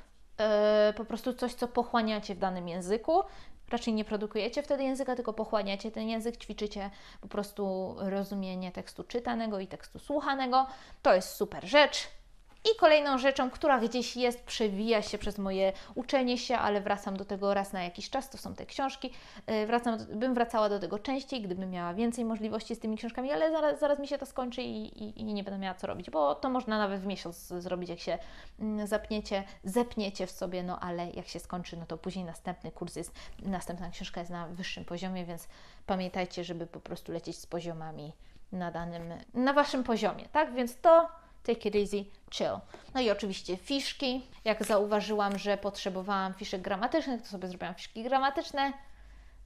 po 0.97 1.05
prostu 1.05 1.33
coś, 1.33 1.53
co 1.53 1.67
pochłaniacie 1.67 2.35
w 2.35 2.37
danym 2.37 2.67
języku. 2.67 3.21
Raczej 3.69 3.93
nie 3.93 4.05
produkujecie 4.05 4.63
wtedy 4.63 4.83
języka, 4.83 5.15
tylko 5.15 5.33
pochłaniacie 5.33 5.91
ten 5.91 6.09
język, 6.09 6.37
ćwiczycie 6.37 6.89
po 7.21 7.27
prostu 7.27 7.95
rozumienie 7.99 8.71
tekstu 8.71 9.03
czytanego 9.03 9.59
i 9.59 9.67
tekstu 9.67 9.99
słuchanego. 9.99 10.67
To 11.01 11.13
jest 11.13 11.29
super 11.29 11.67
rzecz. 11.67 12.18
I 12.65 12.79
kolejną 12.79 13.17
rzeczą, 13.17 13.49
która 13.49 13.79
gdzieś 13.79 14.17
jest, 14.17 14.43
przewija 14.43 15.01
się 15.01 15.17
przez 15.17 15.37
moje 15.37 15.73
uczenie 15.95 16.37
się, 16.37 16.57
ale 16.57 16.81
wracam 16.81 17.17
do 17.17 17.25
tego 17.25 17.53
raz 17.53 17.73
na 17.73 17.83
jakiś 17.83 18.09
czas, 18.09 18.29
to 18.29 18.37
są 18.37 18.55
te 18.55 18.65
książki. 18.65 19.11
E, 19.45 19.65
wracam, 19.65 19.97
bym 19.97 20.33
wracała 20.33 20.69
do 20.69 20.79
tego 20.79 20.99
częściej, 20.99 21.41
gdybym 21.41 21.69
miała 21.69 21.93
więcej 21.93 22.25
możliwości 22.25 22.75
z 22.75 22.79
tymi 22.79 22.97
książkami, 22.97 23.31
ale 23.31 23.51
zaraz, 23.51 23.79
zaraz 23.79 23.99
mi 23.99 24.07
się 24.07 24.17
to 24.17 24.25
skończy 24.25 24.61
i, 24.61 25.03
i, 25.03 25.21
i, 25.21 25.23
nie 25.23 25.43
będę 25.43 25.59
miała 25.59 25.75
co 25.75 25.87
robić, 25.87 26.09
bo 26.09 26.35
to 26.35 26.49
można 26.49 26.77
nawet 26.77 27.01
w 27.01 27.05
miesiąc 27.05 27.37
zrobić, 27.47 27.89
jak 27.89 27.99
się 27.99 28.17
mm, 28.59 28.87
zapniecie, 28.87 29.43
zepniecie 29.63 30.27
w 30.27 30.31
sobie, 30.31 30.63
no 30.63 30.79
ale 30.79 31.09
jak 31.09 31.27
się 31.27 31.39
skończy, 31.39 31.77
no 31.77 31.85
to 31.85 31.97
później 31.97 32.25
następny 32.25 32.71
kurs 32.71 32.95
jest, 32.95 33.13
następna 33.39 33.89
książka 33.89 34.19
jest 34.19 34.31
na 34.31 34.47
wyższym 34.47 34.85
poziomie, 34.85 35.25
więc 35.25 35.47
pamiętajcie, 35.85 36.43
żeby 36.43 36.67
po 36.67 36.79
prostu 36.79 37.11
lecieć 37.11 37.37
z 37.37 37.45
poziomami 37.45 38.13
na 38.51 38.71
danym, 38.71 39.13
na 39.33 39.53
Waszym 39.53 39.83
poziomie, 39.83 40.25
tak? 40.31 40.53
Więc 40.53 40.81
to 40.81 41.09
take 41.43 41.69
it 41.69 41.75
easy, 41.75 42.05
chill. 42.31 42.59
No 42.93 43.01
i 43.01 43.09
oczywiście 43.11 43.57
fiszki. 43.57 44.21
Jak 44.45 44.65
zauważyłam, 44.65 45.37
że 45.37 45.57
potrzebowałam 45.57 46.33
fiszek 46.33 46.61
gramatycznych, 46.61 47.21
to 47.21 47.27
sobie 47.27 47.47
zrobiłam 47.47 47.75
fiszki 47.75 48.03
gramatyczne. 48.03 48.73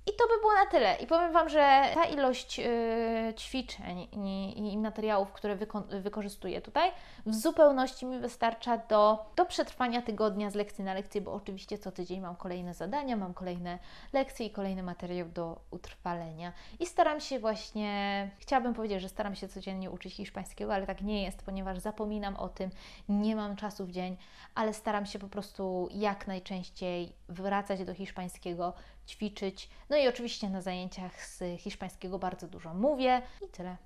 I 0.06 0.12
to 0.12 0.28
by 0.28 0.39
było 0.39 0.54
na 0.54 0.66
tyle. 0.66 0.96
I 0.96 1.08
powiem 1.08 1.32
Wam, 1.32 1.50
że 1.50 1.84
ta 1.94 2.06
ilość 2.06 2.60
y, 2.60 3.34
ćwiczeń 3.38 4.08
i, 4.12 4.74
i, 4.74 4.78
materiałów, 4.78 5.32
które 5.32 5.56
wyko- 5.56 6.02
wykorzystuję 6.02 6.62
tutaj, 6.62 6.92
w 7.26 7.36
zupełności 7.36 8.06
mi 8.06 8.20
wystarcza 8.20 8.78
do, 8.78 9.26
do 9.36 9.46
przetrwania 9.46 10.02
tygodnia 10.02 10.50
z 10.50 10.56
lekcji 10.56 10.84
na 10.84 10.94
lekcję, 10.94 11.22
bo 11.22 11.34
oczywiście 11.34 11.78
co 11.78 11.92
tydzień 11.92 12.22
mam 12.22 12.36
kolejne 12.36 12.74
zadania, 12.74 13.16
mam 13.16 13.34
kolejne 13.34 13.80
lekcje 14.13 14.46
i 14.46 14.52
kolejny 14.52 14.84
materiał 14.84 15.30
do 15.30 15.60
utrwalenia. 15.72 16.54
I 16.80 16.86
staram 16.86 17.20
się 17.20 17.39
właśnie, 17.39 18.30
chciałabym 18.39 18.74
powiedzieć, 18.74 19.02
że 19.02 19.10
staram 19.10 19.36
się 19.36 19.48
codziennie 19.48 19.92
uczyć 19.92 20.13
hiszpańskiego, 20.13 20.74
ale 20.74 20.86
tak 20.88 21.02
nie 21.02 21.24
jest, 21.24 21.44
ponieważ 21.44 21.80
zapominam 21.80 22.36
o 22.36 22.50
tym, 22.50 22.70
nie 23.10 23.36
mam 23.36 23.56
czasu 23.56 23.86
w 23.86 23.92
dzień, 23.92 24.18
ale 24.56 24.74
staram 24.74 25.06
się 25.06 25.20
po 25.20 25.28
prostu 25.28 25.89
jak 25.92 26.28
najczęściej 26.28 27.13
wracać 27.30 27.84
do 27.86 27.94
hiszpańskiego 27.94 28.74
ćwiczyć. 29.08 29.70
No 29.89 29.98
i 29.98 30.08
oczywiście 30.08 30.50
na 30.50 30.62
zajęciach 30.62 31.26
z 31.26 31.62
hiszpańskiego 31.62 32.20
bardzo 32.20 32.48
dużo 32.48 32.74
mówię 32.74 33.22
i 33.42 33.48
tyle. 33.48 33.78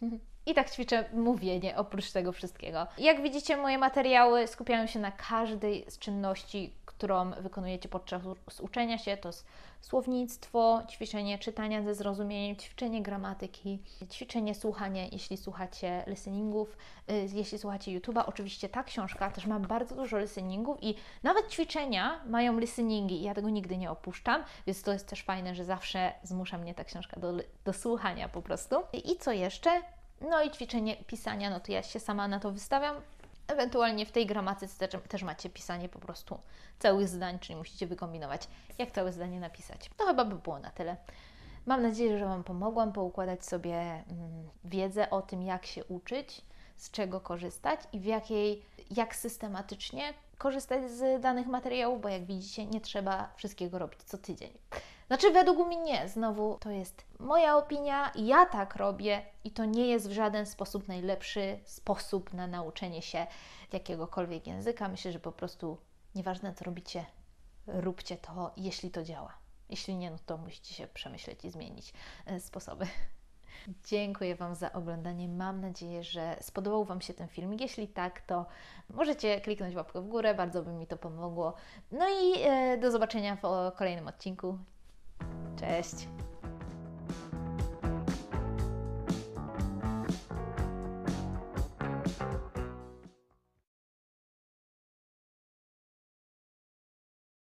I 0.48 0.54
tak 0.54 0.70
ćwiczę 0.70 1.04
mówienie 1.12 1.76
oprócz 1.76 2.12
tego 2.12 2.32
wszystkiego. 2.32 2.86
Jak 2.98 3.22
widzicie, 3.22 3.56
moje 3.56 3.78
materiały 3.78 4.46
skupiają 4.46 4.86
się 4.86 4.98
na 4.98 5.12
każdej 5.12 5.84
z 5.88 5.98
czynności, 5.98 6.72
którą 6.86 7.30
wykonujecie 7.30 7.88
podczas 7.88 8.22
uczenia 8.60 8.98
się. 8.98 9.16
To 9.16 9.28
jest 9.28 9.46
słownictwo, 9.80 10.82
ćwiczenie 10.90 11.38
czytania 11.38 11.82
ze 11.82 11.94
zrozumieniem, 11.94 12.56
ćwiczenie 12.56 13.02
gramatyki, 13.02 13.78
ćwiczenie 14.10 14.54
słuchania, 14.54 15.04
jeśli 15.12 15.36
słuchacie 15.36 16.04
listeningów, 16.06 16.76
y, 17.10 17.28
jeśli 17.34 17.58
słuchacie 17.58 18.00
YouTube'a. 18.00 18.22
Oczywiście 18.26 18.68
ta 18.68 18.84
książka 18.84 19.30
też 19.30 19.46
ma 19.46 19.60
bardzo 19.60 19.94
dużo 19.94 20.18
listeningów 20.18 20.78
i 20.82 20.94
nawet 21.22 21.48
ćwiczenia 21.48 22.20
mają 22.26 22.58
listeningi 22.58 23.22
ja 23.22 23.34
tego 23.34 23.50
nigdy 23.50 23.76
nie 23.76 23.90
opuszczam, 23.90 24.44
więc 24.66 24.82
to 24.82 24.92
jest 24.92 25.08
też 25.08 25.22
fajne, 25.22 25.54
że 25.54 25.64
zawsze 25.64 26.12
zmusza 26.22 26.58
mnie 26.58 26.74
ta 26.74 26.84
książka 26.84 27.20
do, 27.20 27.32
do 27.64 27.72
słuchania 27.72 28.28
po 28.28 28.42
prostu. 28.42 28.76
I 29.04 29.16
co 29.16 29.32
jeszcze? 29.32 29.70
No 30.20 30.42
i 30.42 30.50
ćwiczenie 30.50 30.96
pisania, 30.96 31.50
no 31.50 31.60
to 31.60 31.72
ja 31.72 31.82
się 31.82 32.00
sama 32.00 32.28
na 32.28 32.40
to 32.40 32.52
wystawiam. 32.52 32.96
Ewentualnie 33.46 34.06
w 34.06 34.12
tej 34.12 34.26
gramatyce 34.26 34.88
też, 34.88 35.02
też 35.08 35.22
macie 35.22 35.50
pisanie 35.50 35.88
po 35.88 35.98
prostu 35.98 36.38
całych 36.78 37.08
zdań, 37.08 37.38
czyli 37.38 37.56
musicie 37.56 37.86
wykombinować, 37.86 38.48
jak 38.78 38.90
całe 38.90 39.12
zdanie 39.12 39.40
napisać. 39.40 39.90
To 39.96 40.06
chyba 40.06 40.24
by 40.24 40.34
było 40.34 40.58
na 40.58 40.70
tyle. 40.70 40.96
Mam 41.66 41.82
nadzieję, 41.82 42.18
że 42.18 42.24
Wam 42.24 42.44
pomogłam 42.44 42.92
poukładać 42.92 43.44
sobie 43.44 43.74
mm, 43.74 44.04
wiedzę 44.64 45.10
o 45.10 45.22
tym, 45.22 45.42
jak 45.42 45.66
się 45.66 45.84
uczyć, 45.84 46.42
z 46.76 46.90
czego 46.90 47.20
korzystać 47.20 47.80
i 47.92 48.00
w 48.00 48.04
jakiej, 48.04 48.62
jak 48.90 49.16
systematycznie 49.16 50.14
korzystać 50.38 50.90
z 50.90 51.22
danych 51.22 51.46
materiałów, 51.46 52.00
bo 52.00 52.08
jak 52.08 52.24
widzicie, 52.24 52.66
nie 52.66 52.80
trzeba 52.80 53.32
wszystkiego 53.36 53.78
robić 53.78 54.02
co 54.02 54.18
tydzień. 54.18 54.50
Znaczy, 55.08 55.30
według 55.30 55.66
mnie 55.66 55.76
nie. 55.76 56.08
Znowu 56.08 56.58
to 56.60 56.70
jest 56.70 57.04
moja 57.18 57.56
opinia, 57.56 58.12
ja 58.14 58.46
tak 58.46 58.76
robię 58.76 59.22
i 59.44 59.50
to 59.50 59.64
nie 59.64 59.86
jest 59.86 60.08
w 60.08 60.12
żaden 60.12 60.46
sposób 60.46 60.88
najlepszy 60.88 61.58
sposób 61.64 62.32
na 62.32 62.46
nauczenie 62.46 63.02
się 63.02 63.26
jakiegokolwiek 63.72 64.46
języka. 64.46 64.88
Myślę, 64.88 65.12
że 65.12 65.20
po 65.20 65.32
prostu 65.32 65.78
nieważne 66.14 66.54
co 66.54 66.64
robicie, 66.64 67.04
róbcie 67.66 68.16
to, 68.16 68.52
jeśli 68.56 68.90
to 68.90 69.02
działa. 69.02 69.38
Jeśli 69.70 69.96
nie, 69.96 70.10
no 70.10 70.16
to 70.26 70.36
musicie 70.36 70.74
się 70.74 70.86
przemyśleć 70.86 71.44
i 71.44 71.50
zmienić 71.50 71.92
e, 72.26 72.40
sposoby. 72.40 72.86
Dziękuję 73.90 74.36
Wam 74.36 74.54
za 74.54 74.72
oglądanie. 74.72 75.28
Mam 75.28 75.60
nadzieję, 75.60 76.02
że 76.02 76.36
spodobał 76.40 76.84
Wam 76.84 77.00
się 77.00 77.14
ten 77.14 77.28
film. 77.28 77.56
Jeśli 77.60 77.88
tak, 77.88 78.20
to 78.20 78.46
możecie 78.90 79.40
kliknąć 79.40 79.74
łapkę 79.74 80.00
w 80.00 80.08
górę, 80.08 80.34
bardzo 80.34 80.62
by 80.62 80.72
mi 80.72 80.86
to 80.86 80.96
pomogło. 80.96 81.54
No 81.92 82.08
i 82.08 82.42
e, 82.42 82.78
do 82.78 82.90
zobaczenia 82.90 83.36
w 83.36 83.72
kolejnym 83.76 84.08
odcinku. 84.08 84.58
Cześć! 85.60 86.08